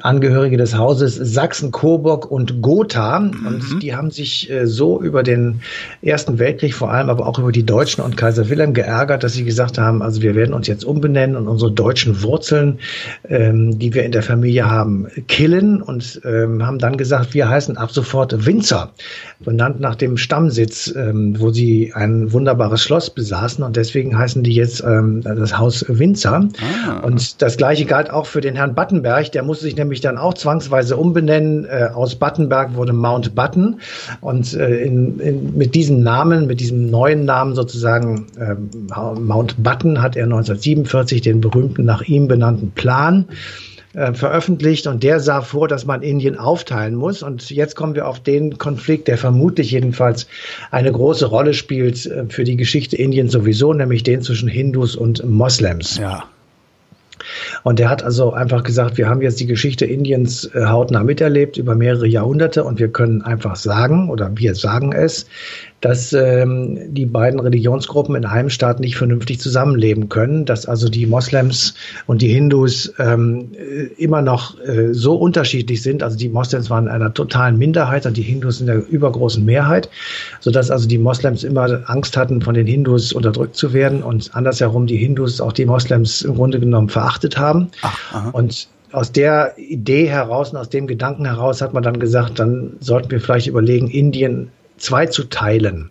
Angehörige 0.02 0.58
des 0.58 0.76
Hauses 0.76 1.14
Sachsen, 1.14 1.70
Coburg 1.70 2.30
und 2.30 2.60
Gotha. 2.60 3.20
Mhm. 3.20 3.46
Und 3.46 3.82
die 3.82 3.96
haben 3.96 4.10
sich 4.10 4.50
äh, 4.50 4.66
so 4.66 5.00
über 5.00 5.22
den 5.22 5.62
Ersten 6.02 6.38
Weltkrieg 6.38 6.74
vor 6.74 6.90
allem, 6.92 7.08
aber 7.08 7.26
auch 7.26 7.38
über 7.38 7.50
die 7.50 7.64
Deutschen 7.64 8.04
und 8.04 8.18
Kaiser 8.18 8.50
Wilhelm 8.50 8.74
geärgert, 8.74 9.24
dass 9.24 9.32
sie 9.32 9.44
gesagt 9.44 9.78
haben, 9.78 10.02
also 10.02 10.20
wir 10.20 10.34
werden 10.34 10.52
uns 10.52 10.66
jetzt 10.66 10.84
umbenennen 10.84 11.34
und 11.34 11.48
unsere 11.48 11.72
deutschen 11.72 12.22
Wurzeln, 12.22 12.80
ähm, 13.30 13.78
die 13.78 13.94
wir 13.94 14.04
in 14.04 14.12
der 14.12 14.22
Familie 14.22 14.68
haben, 14.68 15.06
killen 15.28 15.80
und 15.80 16.20
ähm, 16.26 16.66
haben 16.66 16.78
dann 16.78 16.98
gesagt, 16.98 17.32
wir 17.32 17.48
heißen 17.48 17.78
ab 17.78 17.90
sofort 17.90 18.44
Winzer, 18.44 18.92
benannt 19.40 19.80
nach 19.80 19.94
dem 19.94 20.18
Stammsitz, 20.18 20.92
ähm, 20.94 21.40
wo 21.40 21.50
sie 21.50 21.92
ein 21.94 22.32
wunderbares 22.32 22.82
Schloss 22.82 23.08
besaßen 23.08 23.64
und 23.64 23.76
deswegen 23.76 24.18
heißen 24.26 24.42
die 24.42 24.54
jetzt 24.54 24.82
ähm, 24.82 25.22
das 25.22 25.56
Haus 25.56 25.84
Winzer. 25.86 26.48
Ah. 26.60 26.98
Und 27.06 27.40
das 27.40 27.56
gleiche 27.56 27.84
galt 27.84 28.10
auch 28.10 28.26
für 28.26 28.40
den 28.40 28.56
Herrn 28.56 28.74
Battenberg. 28.74 29.30
Der 29.30 29.44
musste 29.44 29.64
sich 29.64 29.76
nämlich 29.76 30.00
dann 30.00 30.18
auch 30.18 30.34
zwangsweise 30.34 30.96
umbenennen. 30.96 31.64
Äh, 31.64 31.90
aus 31.94 32.16
Battenberg 32.16 32.74
wurde 32.74 32.92
Mount 32.92 33.36
Button. 33.36 33.80
Und 34.20 34.54
äh, 34.54 34.78
in, 34.82 35.20
in, 35.20 35.56
mit 35.56 35.76
diesem 35.76 36.02
Namen, 36.02 36.48
mit 36.48 36.58
diesem 36.58 36.90
neuen 36.90 37.24
Namen 37.24 37.54
sozusagen 37.54 38.26
äh, 38.36 38.56
Mount 39.20 39.62
Button 39.62 40.02
hat 40.02 40.16
er 40.16 40.24
1947 40.24 41.20
den 41.20 41.40
berühmten 41.40 41.84
nach 41.84 42.02
ihm 42.02 42.26
benannten 42.26 42.72
Plan 42.72 43.26
äh, 43.96 44.12
veröffentlicht 44.12 44.86
und 44.86 45.02
der 45.02 45.20
sah 45.20 45.40
vor, 45.40 45.68
dass 45.68 45.86
man 45.86 46.02
Indien 46.02 46.38
aufteilen 46.38 46.94
muss. 46.94 47.22
Und 47.22 47.50
jetzt 47.50 47.76
kommen 47.76 47.94
wir 47.94 48.06
auf 48.06 48.20
den 48.20 48.58
Konflikt, 48.58 49.08
der 49.08 49.16
vermutlich 49.16 49.70
jedenfalls 49.70 50.26
eine 50.70 50.92
große 50.92 51.26
Rolle 51.26 51.54
spielt 51.54 52.04
äh, 52.04 52.26
für 52.28 52.44
die 52.44 52.56
Geschichte 52.56 52.96
Indiens 52.96 53.32
sowieso, 53.32 53.72
nämlich 53.72 54.02
den 54.02 54.20
zwischen 54.20 54.48
Hindus 54.48 54.96
und 54.96 55.24
Moslems. 55.24 55.96
Ja. 55.96 56.24
Und 57.62 57.78
der 57.78 57.88
hat 57.88 58.02
also 58.02 58.32
einfach 58.32 58.62
gesagt, 58.62 58.98
wir 58.98 59.08
haben 59.08 59.22
jetzt 59.22 59.40
die 59.40 59.46
Geschichte 59.46 59.84
Indiens 59.84 60.44
äh, 60.54 60.66
hautnah 60.66 61.04
miterlebt 61.04 61.56
über 61.56 61.74
mehrere 61.74 62.06
Jahrhunderte 62.06 62.64
und 62.64 62.78
wir 62.78 62.88
können 62.88 63.22
einfach 63.22 63.56
sagen, 63.56 64.10
oder 64.10 64.30
wir 64.34 64.54
sagen 64.54 64.92
es, 64.92 65.26
dass 65.80 66.12
ähm, 66.12 66.78
die 66.94 67.06
beiden 67.06 67.38
Religionsgruppen 67.38 68.16
in 68.16 68.24
einem 68.24 68.50
Staat 68.50 68.80
nicht 68.80 68.96
vernünftig 68.96 69.40
zusammenleben 69.40 70.08
können, 70.08 70.44
dass 70.44 70.66
also 70.66 70.88
die 70.88 71.06
Moslems 71.06 71.74
und 72.06 72.22
die 72.22 72.28
Hindus 72.28 72.92
ähm, 72.98 73.50
äh, 73.52 73.84
immer 74.02 74.22
noch 74.22 74.58
äh, 74.60 74.94
so 74.94 75.14
unterschiedlich 75.16 75.82
sind. 75.82 76.02
Also 76.02 76.16
die 76.16 76.28
Moslems 76.28 76.70
waren 76.70 76.86
in 76.86 76.90
einer 76.90 77.12
totalen 77.12 77.58
Minderheit 77.58 78.06
und 78.06 78.16
die 78.16 78.22
Hindus 78.22 78.60
in 78.60 78.66
der 78.66 78.88
übergroßen 78.88 79.44
Mehrheit, 79.44 79.90
sodass 80.40 80.70
also 80.70 80.88
die 80.88 80.98
Moslems 80.98 81.44
immer 81.44 81.82
Angst 81.86 82.16
hatten, 82.16 82.40
von 82.40 82.54
den 82.54 82.66
Hindus 82.66 83.12
unterdrückt 83.12 83.54
zu 83.54 83.72
werden 83.72 84.02
und 84.02 84.30
andersherum 84.34 84.86
die 84.86 84.96
Hindus 84.96 85.40
auch 85.40 85.52
die 85.52 85.66
Moslems 85.66 86.22
im 86.22 86.34
Grunde 86.34 86.58
genommen 86.58 86.88
verachtet 86.88 87.15
haben. 87.38 87.68
Ach, 87.82 88.32
und 88.32 88.68
aus 88.92 89.12
der 89.12 89.54
Idee 89.58 90.08
heraus 90.08 90.50
und 90.50 90.56
aus 90.56 90.70
dem 90.70 90.86
Gedanken 90.86 91.26
heraus 91.26 91.60
hat 91.60 91.74
man 91.74 91.82
dann 91.82 92.00
gesagt, 92.00 92.38
dann 92.38 92.76
sollten 92.80 93.10
wir 93.10 93.20
vielleicht 93.20 93.46
überlegen, 93.46 93.88
Indien 93.88 94.50
zwei 94.78 95.06
zu 95.06 95.24
teilen 95.24 95.90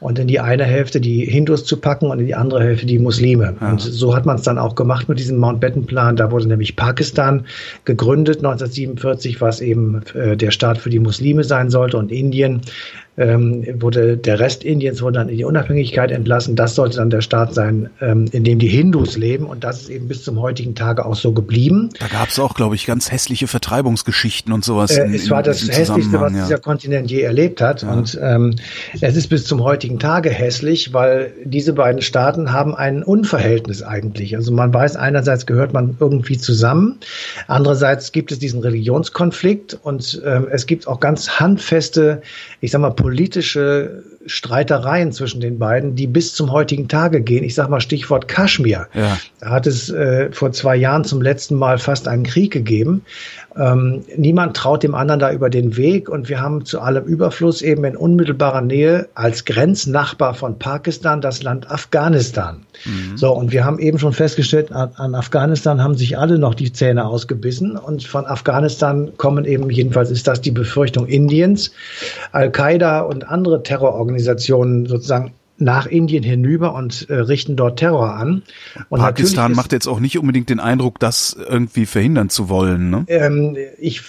und 0.00 0.18
in 0.18 0.26
die 0.26 0.40
eine 0.40 0.64
Hälfte 0.64 1.00
die 1.00 1.24
Hindus 1.24 1.64
zu 1.64 1.78
packen 1.78 2.10
und 2.10 2.18
in 2.18 2.26
die 2.26 2.34
andere 2.34 2.62
Hälfte 2.62 2.86
die 2.86 2.98
Muslime. 2.98 3.56
Ja. 3.60 3.70
Und 3.70 3.80
so 3.80 4.14
hat 4.14 4.26
man 4.26 4.36
es 4.36 4.42
dann 4.42 4.58
auch 4.58 4.74
gemacht 4.74 5.08
mit 5.08 5.18
diesem 5.18 5.38
Mountbatten-Plan. 5.38 6.16
Da 6.16 6.30
wurde 6.30 6.48
nämlich 6.48 6.76
Pakistan 6.76 7.46
gegründet 7.84 8.38
1947, 8.38 9.40
was 9.40 9.60
eben 9.60 10.02
äh, 10.14 10.36
der 10.36 10.50
Staat 10.50 10.78
für 10.78 10.90
die 10.90 10.98
Muslime 10.98 11.44
sein 11.44 11.70
sollte 11.70 11.96
und 11.96 12.12
Indien 12.12 12.60
ähm, 13.16 13.64
wurde 13.80 14.16
der 14.16 14.38
Rest 14.38 14.64
Indiens 14.64 15.00
wurde 15.02 15.18
dann 15.18 15.28
in 15.28 15.36
die 15.36 15.44
Unabhängigkeit 15.44 16.10
entlassen. 16.10 16.56
Das 16.56 16.74
sollte 16.74 16.98
dann 16.98 17.10
der 17.10 17.22
Staat 17.22 17.54
sein, 17.54 17.90
ähm, 18.00 18.26
in 18.32 18.44
dem 18.44 18.58
die 18.58 18.68
Hindus 18.68 19.16
leben. 19.16 19.46
Und 19.46 19.64
das 19.64 19.82
ist 19.82 19.88
eben 19.88 20.08
bis 20.08 20.22
zum 20.22 20.40
heutigen 20.40 20.74
Tage 20.74 21.04
auch 21.06 21.14
so 21.14 21.32
geblieben. 21.32 21.90
Da 21.98 22.08
gab 22.08 22.28
es 22.28 22.38
auch, 22.38 22.54
glaube 22.54 22.74
ich, 22.74 22.86
ganz 22.86 23.10
hässliche 23.10 23.46
Vertreibungsgeschichten 23.46 24.52
und 24.52 24.64
sowas. 24.64 24.96
Äh, 24.96 25.06
es 25.14 25.30
war 25.30 25.42
das 25.42 25.68
hässlichste, 25.68 26.20
was 26.20 26.32
ja. 26.32 26.42
dieser 26.42 26.58
Kontinent 26.58 27.10
je 27.10 27.20
erlebt 27.20 27.60
hat. 27.60 27.82
Ja. 27.82 27.92
Und 27.92 28.18
ähm, 28.20 28.56
es 29.00 29.16
ist 29.16 29.28
bis 29.28 29.44
zum 29.44 29.62
heutigen 29.62 29.98
Tage 29.98 30.30
hässlich, 30.30 30.92
weil 30.92 31.32
diese 31.44 31.72
beiden 31.72 32.02
Staaten 32.02 32.52
haben 32.52 32.74
ein 32.74 33.02
Unverhältnis 33.02 33.82
eigentlich. 33.82 34.36
Also 34.36 34.52
man 34.52 34.72
weiß, 34.72 34.96
einerseits 34.96 35.46
gehört 35.46 35.72
man 35.72 35.96
irgendwie 36.00 36.36
zusammen, 36.36 36.98
andererseits 37.46 38.12
gibt 38.12 38.32
es 38.32 38.38
diesen 38.38 38.60
Religionskonflikt 38.60 39.78
und 39.82 40.20
ähm, 40.24 40.48
es 40.50 40.66
gibt 40.66 40.86
auch 40.86 41.00
ganz 41.00 41.40
handfeste, 41.40 42.22
ich 42.60 42.70
sag 42.70 42.80
mal, 42.80 42.90
politische 43.06 44.02
Streitereien 44.26 45.12
zwischen 45.12 45.40
den 45.40 45.60
beiden, 45.60 45.94
die 45.94 46.08
bis 46.08 46.34
zum 46.34 46.50
heutigen 46.50 46.88
Tage 46.88 47.20
gehen. 47.20 47.44
Ich 47.44 47.54
sage 47.54 47.70
mal 47.70 47.80
Stichwort 47.80 48.26
Kaschmir. 48.26 48.88
Ja. 48.94 49.16
Da 49.38 49.50
hat 49.50 49.68
es 49.68 49.90
äh, 49.90 50.32
vor 50.32 50.50
zwei 50.50 50.74
Jahren 50.74 51.04
zum 51.04 51.22
letzten 51.22 51.54
Mal 51.54 51.78
fast 51.78 52.08
einen 52.08 52.24
Krieg 52.24 52.52
gegeben. 52.52 53.04
Ähm, 53.58 54.04
niemand 54.16 54.56
traut 54.56 54.82
dem 54.82 54.94
anderen 54.94 55.20
da 55.20 55.32
über 55.32 55.48
den 55.48 55.76
Weg 55.76 56.08
und 56.08 56.28
wir 56.28 56.40
haben 56.40 56.64
zu 56.64 56.80
allem 56.80 57.04
Überfluss 57.04 57.62
eben 57.62 57.84
in 57.84 57.96
unmittelbarer 57.96 58.60
Nähe 58.60 59.08
als 59.14 59.44
Grenznachbar 59.46 60.34
von 60.34 60.58
Pakistan 60.58 61.20
das 61.20 61.42
Land 61.42 61.70
Afghanistan. 61.70 62.66
Mhm. 62.84 63.16
So, 63.16 63.32
und 63.32 63.52
wir 63.52 63.64
haben 63.64 63.78
eben 63.78 63.98
schon 63.98 64.12
festgestellt, 64.12 64.72
an, 64.72 64.90
an 64.96 65.14
Afghanistan 65.14 65.82
haben 65.82 65.94
sich 65.94 66.18
alle 66.18 66.38
noch 66.38 66.54
die 66.54 66.72
Zähne 66.72 67.06
ausgebissen 67.06 67.76
und 67.76 68.04
von 68.04 68.26
Afghanistan 68.26 69.12
kommen 69.16 69.46
eben, 69.46 69.70
jedenfalls 69.70 70.10
ist 70.10 70.26
das 70.26 70.40
die 70.42 70.50
Befürchtung 70.50 71.06
Indiens, 71.06 71.72
Al-Qaida 72.32 73.00
und 73.00 73.28
andere 73.28 73.62
Terrororganisationen 73.62 74.86
sozusagen 74.86 75.32
nach 75.58 75.86
Indien 75.86 76.22
hinüber 76.22 76.74
und 76.74 77.08
äh, 77.08 77.14
richten 77.14 77.56
dort 77.56 77.78
Terror 77.78 78.14
an. 78.14 78.42
Und 78.88 79.00
Pakistan 79.00 79.52
ist, 79.52 79.56
macht 79.56 79.72
jetzt 79.72 79.86
auch 79.86 80.00
nicht 80.00 80.18
unbedingt 80.18 80.50
den 80.50 80.60
Eindruck, 80.60 80.98
das 80.98 81.36
irgendwie 81.48 81.86
verhindern 81.86 82.28
zu 82.28 82.48
wollen. 82.48 82.90
Ne? 82.90 83.04
Ähm, 83.08 83.56
ich, 83.78 84.02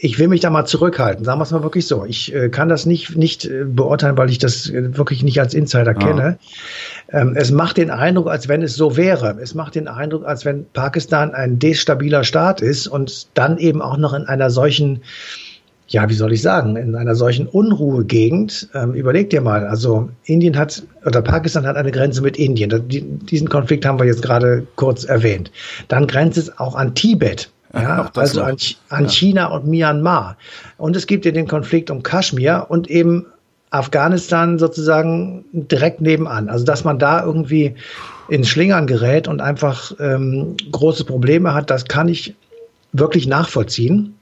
ich 0.00 0.18
will 0.18 0.28
mich 0.28 0.40
da 0.40 0.50
mal 0.50 0.64
zurückhalten, 0.64 1.24
sagen 1.24 1.40
wir 1.40 1.44
es 1.44 1.50
mal 1.50 1.62
wirklich 1.62 1.86
so. 1.86 2.04
Ich 2.04 2.34
äh, 2.34 2.48
kann 2.50 2.68
das 2.68 2.86
nicht, 2.86 3.16
nicht 3.16 3.44
äh, 3.44 3.64
beurteilen, 3.64 4.16
weil 4.16 4.30
ich 4.30 4.38
das 4.38 4.70
äh, 4.70 4.96
wirklich 4.96 5.22
nicht 5.22 5.40
als 5.40 5.54
Insider 5.54 5.90
ah. 5.90 5.94
kenne. 5.94 6.38
Ähm, 7.10 7.34
es 7.36 7.50
macht 7.50 7.76
den 7.76 7.90
Eindruck, 7.90 8.28
als 8.28 8.48
wenn 8.48 8.62
es 8.62 8.76
so 8.76 8.96
wäre. 8.96 9.38
Es 9.40 9.54
macht 9.54 9.74
den 9.74 9.88
Eindruck, 9.88 10.24
als 10.24 10.44
wenn 10.44 10.66
Pakistan 10.72 11.34
ein 11.34 11.58
destabiler 11.58 12.24
Staat 12.24 12.60
ist 12.60 12.86
und 12.86 13.26
dann 13.34 13.58
eben 13.58 13.82
auch 13.82 13.96
noch 13.96 14.14
in 14.14 14.24
einer 14.24 14.50
solchen 14.50 15.02
ja, 15.92 16.08
wie 16.08 16.14
soll 16.14 16.32
ich 16.32 16.40
sagen, 16.40 16.76
in 16.76 16.94
einer 16.94 17.14
solchen 17.14 17.46
Unruhegegend, 17.46 18.68
ähm, 18.74 18.94
überleg 18.94 19.28
dir 19.28 19.42
mal, 19.42 19.66
also 19.66 20.08
Indien 20.24 20.56
hat, 20.56 20.82
oder 21.04 21.20
Pakistan 21.20 21.66
hat 21.66 21.76
eine 21.76 21.90
Grenze 21.90 22.22
mit 22.22 22.38
Indien. 22.38 22.88
diesen 22.88 23.48
Konflikt 23.50 23.84
haben 23.84 23.98
wir 23.98 24.06
jetzt 24.06 24.22
gerade 24.22 24.66
kurz 24.76 25.04
erwähnt. 25.04 25.52
Dann 25.88 26.06
grenzt 26.06 26.38
es 26.38 26.58
auch 26.58 26.74
an 26.74 26.94
Tibet. 26.94 27.50
Ja, 27.74 28.10
also 28.14 28.42
an, 28.42 28.56
an 28.88 29.04
ja. 29.04 29.10
China 29.10 29.46
und 29.48 29.66
Myanmar. 29.66 30.36
Und 30.78 30.96
es 30.96 31.06
gibt 31.06 31.26
ja 31.26 31.30
den 31.30 31.46
Konflikt 31.46 31.90
um 31.90 32.02
Kaschmir 32.02 32.66
und 32.68 32.90
eben 32.90 33.26
Afghanistan 33.70 34.58
sozusagen 34.58 35.44
direkt 35.52 36.00
nebenan. 36.00 36.48
Also 36.48 36.64
dass 36.64 36.84
man 36.84 36.98
da 36.98 37.24
irgendwie 37.24 37.74
in 38.28 38.44
Schlingern 38.44 38.86
gerät 38.86 39.28
und 39.28 39.40
einfach 39.40 39.92
ähm, 40.00 40.56
große 40.70 41.04
Probleme 41.04 41.52
hat, 41.52 41.70
das 41.70 41.84
kann 41.84 42.08
ich 42.08 42.34
wirklich 42.92 43.26
nachvollziehen. 43.26 44.14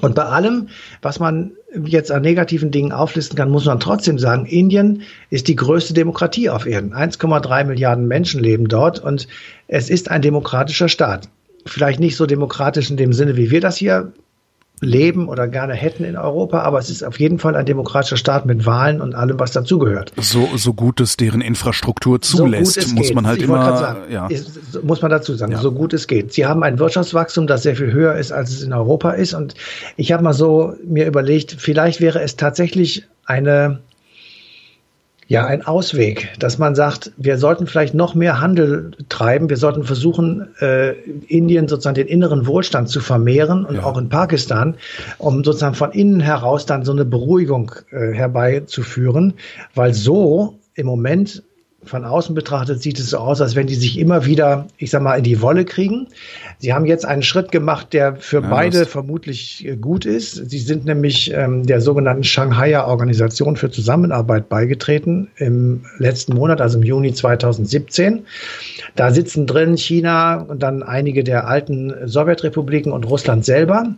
Und 0.00 0.14
bei 0.14 0.24
allem, 0.24 0.68
was 1.02 1.20
man 1.20 1.52
jetzt 1.84 2.10
an 2.10 2.22
negativen 2.22 2.70
Dingen 2.70 2.92
auflisten 2.92 3.36
kann, 3.36 3.50
muss 3.50 3.66
man 3.66 3.80
trotzdem 3.80 4.18
sagen, 4.18 4.46
Indien 4.46 5.02
ist 5.28 5.48
die 5.48 5.56
größte 5.56 5.94
Demokratie 5.94 6.50
auf 6.50 6.66
Erden. 6.66 6.94
1,3 6.94 7.64
Milliarden 7.64 8.08
Menschen 8.08 8.42
leben 8.42 8.68
dort 8.68 8.98
und 8.98 9.28
es 9.68 9.90
ist 9.90 10.10
ein 10.10 10.22
demokratischer 10.22 10.88
Staat. 10.88 11.28
Vielleicht 11.66 12.00
nicht 12.00 12.16
so 12.16 12.26
demokratisch 12.26 12.90
in 12.90 12.96
dem 12.96 13.12
Sinne, 13.12 13.36
wie 13.36 13.50
wir 13.50 13.60
das 13.60 13.76
hier 13.76 14.12
leben 14.80 15.28
oder 15.28 15.46
gerne 15.48 15.74
hätten 15.74 16.04
in 16.04 16.16
Europa, 16.16 16.60
aber 16.60 16.78
es 16.78 16.90
ist 16.90 17.02
auf 17.02 17.20
jeden 17.20 17.38
Fall 17.38 17.54
ein 17.54 17.66
demokratischer 17.66 18.16
Staat 18.16 18.46
mit 18.46 18.64
Wahlen 18.64 19.00
und 19.00 19.14
allem, 19.14 19.38
was 19.38 19.52
dazugehört. 19.52 20.12
So, 20.16 20.48
so 20.56 20.72
gut 20.72 21.00
es 21.00 21.16
deren 21.16 21.40
Infrastruktur 21.40 22.20
zulässt, 22.20 22.80
so 22.80 22.94
muss 22.94 23.08
geht. 23.08 23.14
man 23.14 23.26
halt 23.26 23.38
ich 23.38 23.44
immer, 23.44 23.76
sagen, 23.76 24.00
ja. 24.10 24.26
ist, 24.28 24.82
muss 24.82 25.02
man 25.02 25.10
dazu 25.10 25.34
sagen, 25.34 25.52
ja. 25.52 25.58
so 25.58 25.72
gut 25.72 25.92
es 25.92 26.06
geht. 26.06 26.32
Sie 26.32 26.46
haben 26.46 26.62
ein 26.62 26.78
Wirtschaftswachstum, 26.78 27.46
das 27.46 27.62
sehr 27.62 27.76
viel 27.76 27.92
höher 27.92 28.14
ist, 28.14 28.32
als 28.32 28.50
es 28.50 28.62
in 28.62 28.72
Europa 28.72 29.10
ist 29.10 29.34
und 29.34 29.54
ich 29.96 30.12
habe 30.12 30.22
mal 30.22 30.32
so 30.32 30.74
mir 30.84 31.06
überlegt, 31.06 31.56
vielleicht 31.58 32.00
wäre 32.00 32.22
es 32.22 32.36
tatsächlich 32.36 33.04
eine 33.26 33.80
ja 35.30 35.46
ein 35.46 35.64
Ausweg, 35.64 36.28
dass 36.40 36.58
man 36.58 36.74
sagt, 36.74 37.12
wir 37.16 37.38
sollten 37.38 37.68
vielleicht 37.68 37.94
noch 37.94 38.16
mehr 38.16 38.40
Handel 38.40 38.90
treiben, 39.08 39.48
wir 39.48 39.58
sollten 39.58 39.84
versuchen, 39.84 40.48
äh, 40.58 40.90
Indien 41.28 41.68
sozusagen 41.68 41.94
den 41.94 42.08
inneren 42.08 42.48
Wohlstand 42.48 42.88
zu 42.88 42.98
vermehren 42.98 43.64
und 43.64 43.76
ja. 43.76 43.84
auch 43.84 43.96
in 43.96 44.08
Pakistan, 44.08 44.74
um 45.18 45.44
sozusagen 45.44 45.76
von 45.76 45.92
innen 45.92 46.18
heraus 46.18 46.66
dann 46.66 46.84
so 46.84 46.90
eine 46.90 47.04
Beruhigung 47.04 47.70
äh, 47.92 48.12
herbeizuführen, 48.12 49.34
weil 49.72 49.94
so 49.94 50.58
im 50.74 50.86
Moment 50.86 51.44
von 51.84 52.04
außen 52.04 52.34
betrachtet 52.34 52.82
sieht 52.82 52.98
es 52.98 53.10
so 53.10 53.18
aus, 53.18 53.40
als 53.40 53.56
wenn 53.56 53.66
die 53.66 53.74
sich 53.74 53.98
immer 53.98 54.26
wieder, 54.26 54.66
ich 54.76 54.90
sag 54.90 55.02
mal, 55.02 55.16
in 55.16 55.24
die 55.24 55.40
Wolle 55.40 55.64
kriegen. 55.64 56.08
Sie 56.58 56.74
haben 56.74 56.84
jetzt 56.84 57.06
einen 57.06 57.22
Schritt 57.22 57.50
gemacht, 57.50 57.94
der 57.94 58.16
für 58.16 58.42
ja, 58.42 58.48
beide 58.48 58.84
vermutlich 58.84 59.66
äh, 59.66 59.76
gut 59.76 60.04
ist. 60.04 60.50
Sie 60.50 60.58
sind 60.58 60.84
nämlich 60.84 61.32
ähm, 61.32 61.66
der 61.66 61.80
sogenannten 61.80 62.24
Shanghaier 62.24 62.86
Organisation 62.86 63.56
für 63.56 63.70
Zusammenarbeit 63.70 64.48
beigetreten 64.50 65.28
im 65.36 65.86
letzten 65.98 66.34
Monat, 66.34 66.60
also 66.60 66.78
im 66.78 66.84
Juni 66.84 67.14
2017. 67.14 68.26
Da 68.94 69.10
sitzen 69.10 69.46
drin 69.46 69.76
China 69.78 70.42
und 70.42 70.62
dann 70.62 70.82
einige 70.82 71.24
der 71.24 71.48
alten 71.48 71.94
Sowjetrepubliken 72.06 72.92
und 72.92 73.04
Russland 73.04 73.44
selber. 73.44 73.94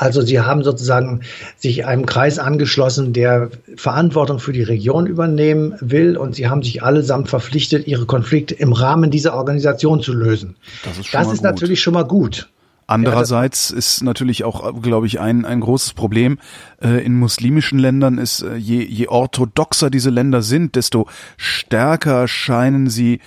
Also 0.00 0.22
sie 0.22 0.40
haben 0.40 0.64
sozusagen 0.64 1.20
sich 1.58 1.84
einem 1.84 2.06
Kreis 2.06 2.38
angeschlossen, 2.38 3.12
der 3.12 3.50
Verantwortung 3.76 4.38
für 4.38 4.54
die 4.54 4.62
Region 4.62 5.06
übernehmen 5.06 5.74
will 5.80 6.16
und 6.16 6.34
sie 6.34 6.48
haben 6.48 6.62
sich 6.62 6.82
allesamt 6.82 7.28
verpflichtet, 7.28 7.86
ihre 7.86 8.06
Konflikte 8.06 8.54
im 8.54 8.72
Rahmen 8.72 9.10
dieser 9.10 9.34
Organisation 9.34 10.00
zu 10.00 10.14
lösen. 10.14 10.56
Das 10.84 10.98
ist, 10.98 11.12
das 11.12 11.30
ist 11.30 11.42
natürlich 11.42 11.82
schon 11.82 11.92
mal 11.92 12.04
gut. 12.04 12.48
Andererseits 12.86 13.70
ist 13.70 14.02
natürlich 14.02 14.42
auch, 14.42 14.80
glaube 14.80 15.06
ich, 15.06 15.20
ein, 15.20 15.44
ein 15.44 15.60
großes 15.60 15.92
Problem 15.92 16.38
äh, 16.82 17.04
in 17.04 17.18
muslimischen 17.18 17.78
Ländern 17.78 18.16
ist, 18.16 18.40
äh, 18.40 18.56
je, 18.56 18.82
je 18.82 19.06
orthodoxer 19.06 19.90
diese 19.90 20.08
Länder 20.08 20.40
sind, 20.40 20.76
desto 20.76 21.08
stärker 21.36 22.26
scheinen 22.26 22.88
sie 22.88 23.20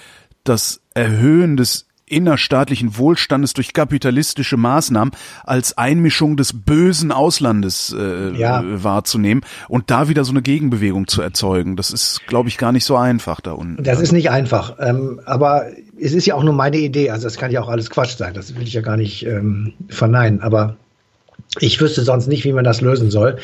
das 0.43 0.81
Erhöhen 0.95 1.55
des 1.55 1.85
innerstaatlichen 2.13 2.97
Wohlstandes 2.97 3.53
durch 3.53 3.73
kapitalistische 3.73 4.57
Maßnahmen 4.57 5.13
als 5.43 5.77
Einmischung 5.77 6.37
des 6.37 6.53
bösen 6.53 7.11
Auslandes 7.11 7.95
äh, 7.97 8.35
ja. 8.37 8.63
wahrzunehmen 8.65 9.43
und 9.67 9.91
da 9.91 10.09
wieder 10.09 10.23
so 10.23 10.31
eine 10.31 10.41
Gegenbewegung 10.41 11.07
zu 11.07 11.21
erzeugen. 11.21 11.75
Das 11.75 11.91
ist, 11.91 12.21
glaube 12.27 12.49
ich, 12.49 12.57
gar 12.57 12.71
nicht 12.71 12.85
so 12.85 12.95
einfach 12.95 13.41
da 13.41 13.53
unten. 13.53 13.83
Das 13.83 13.99
ist 13.99 14.11
nicht 14.11 14.29
einfach, 14.29 14.77
ähm, 14.79 15.19
aber 15.25 15.65
es 15.99 16.13
ist 16.13 16.25
ja 16.25 16.35
auch 16.35 16.43
nur 16.43 16.53
meine 16.53 16.77
Idee. 16.77 17.09
Also 17.09 17.25
das 17.25 17.37
kann 17.37 17.51
ja 17.51 17.61
auch 17.61 17.69
alles 17.69 17.89
Quatsch 17.89 18.17
sein. 18.17 18.33
Das 18.33 18.55
will 18.55 18.63
ich 18.63 18.73
ja 18.73 18.81
gar 18.81 18.97
nicht 18.97 19.25
ähm, 19.25 19.73
verneinen. 19.89 20.41
Aber 20.41 20.77
ich 21.59 21.79
wüsste 21.79 22.03
sonst 22.03 22.27
nicht, 22.27 22.45
wie 22.45 22.53
man 22.53 22.63
das 22.63 22.81
lösen 22.81 23.11
soll. 23.11 23.37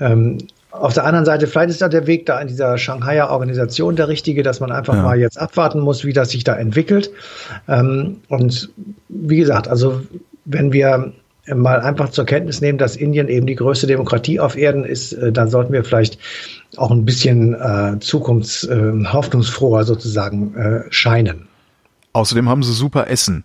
Ähm, 0.00 0.38
auf 0.72 0.94
der 0.94 1.04
anderen 1.04 1.26
Seite, 1.26 1.46
vielleicht 1.46 1.70
ist 1.70 1.82
da 1.82 1.88
der 1.88 2.06
Weg 2.06 2.26
da 2.26 2.40
in 2.40 2.48
dieser 2.48 2.78
Shanghaier 2.78 3.28
Organisation 3.28 3.94
der 3.94 4.08
richtige, 4.08 4.42
dass 4.42 4.60
man 4.60 4.72
einfach 4.72 4.94
ja. 4.94 5.02
mal 5.02 5.18
jetzt 5.18 5.38
abwarten 5.38 5.80
muss, 5.80 6.04
wie 6.04 6.12
das 6.12 6.30
sich 6.30 6.44
da 6.44 6.56
entwickelt. 6.56 7.10
Ähm, 7.68 8.20
und 8.28 8.70
wie 9.08 9.36
gesagt, 9.36 9.68
also 9.68 10.00
wenn 10.44 10.72
wir 10.72 11.12
mal 11.46 11.80
einfach 11.80 12.10
zur 12.10 12.24
Kenntnis 12.24 12.60
nehmen, 12.60 12.78
dass 12.78 12.96
Indien 12.96 13.28
eben 13.28 13.46
die 13.46 13.54
größte 13.54 13.86
Demokratie 13.86 14.40
auf 14.40 14.56
Erden 14.56 14.84
ist, 14.84 15.12
äh, 15.12 15.32
dann 15.32 15.48
sollten 15.48 15.72
wir 15.72 15.84
vielleicht 15.84 16.18
auch 16.76 16.90
ein 16.90 17.04
bisschen 17.04 17.54
äh, 17.54 17.98
zukunftshoffnungsfroher 18.00 19.80
äh, 19.80 19.84
sozusagen 19.84 20.54
äh, 20.54 20.82
scheinen. 20.90 21.48
Außerdem 22.12 22.48
haben 22.48 22.62
sie 22.62 22.72
super 22.72 23.08
Essen. 23.08 23.44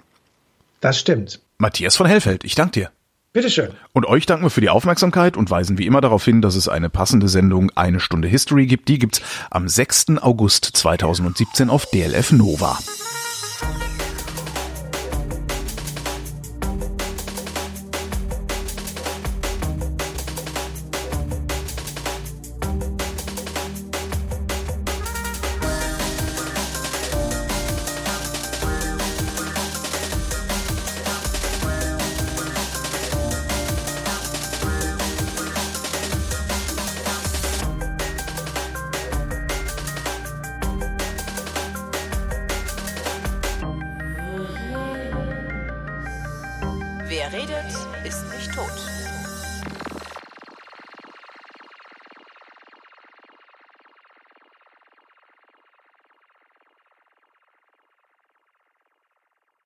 Das 0.80 1.00
stimmt. 1.00 1.42
Matthias 1.58 1.96
von 1.96 2.06
Hellfeld, 2.06 2.44
ich 2.44 2.56
danke 2.56 2.72
dir. 2.72 2.90
Bitteschön. 3.38 3.70
Und 3.94 4.08
euch 4.08 4.26
danken 4.26 4.46
wir 4.46 4.50
für 4.50 4.62
die 4.62 4.70
Aufmerksamkeit 4.70 5.38
und 5.38 5.52
weisen 5.52 5.78
wie 5.78 5.86
immer 5.86 6.02
darauf 6.02 6.26
hin, 6.26 6.42
dass 6.42 6.56
es 6.56 6.68
eine 6.68 6.90
passende 6.90 7.28
Sendung 7.28 7.72
Eine 7.76 8.00
Stunde 8.00 8.28
History 8.28 8.66
gibt. 8.66 8.88
Die 8.88 8.98
gibt's 8.98 9.22
am 9.52 9.68
6. 9.68 10.18
August 10.22 10.66
2017 10.66 11.70
auf 11.70 11.86
DLF 11.86 12.32
Nova. 12.32 12.80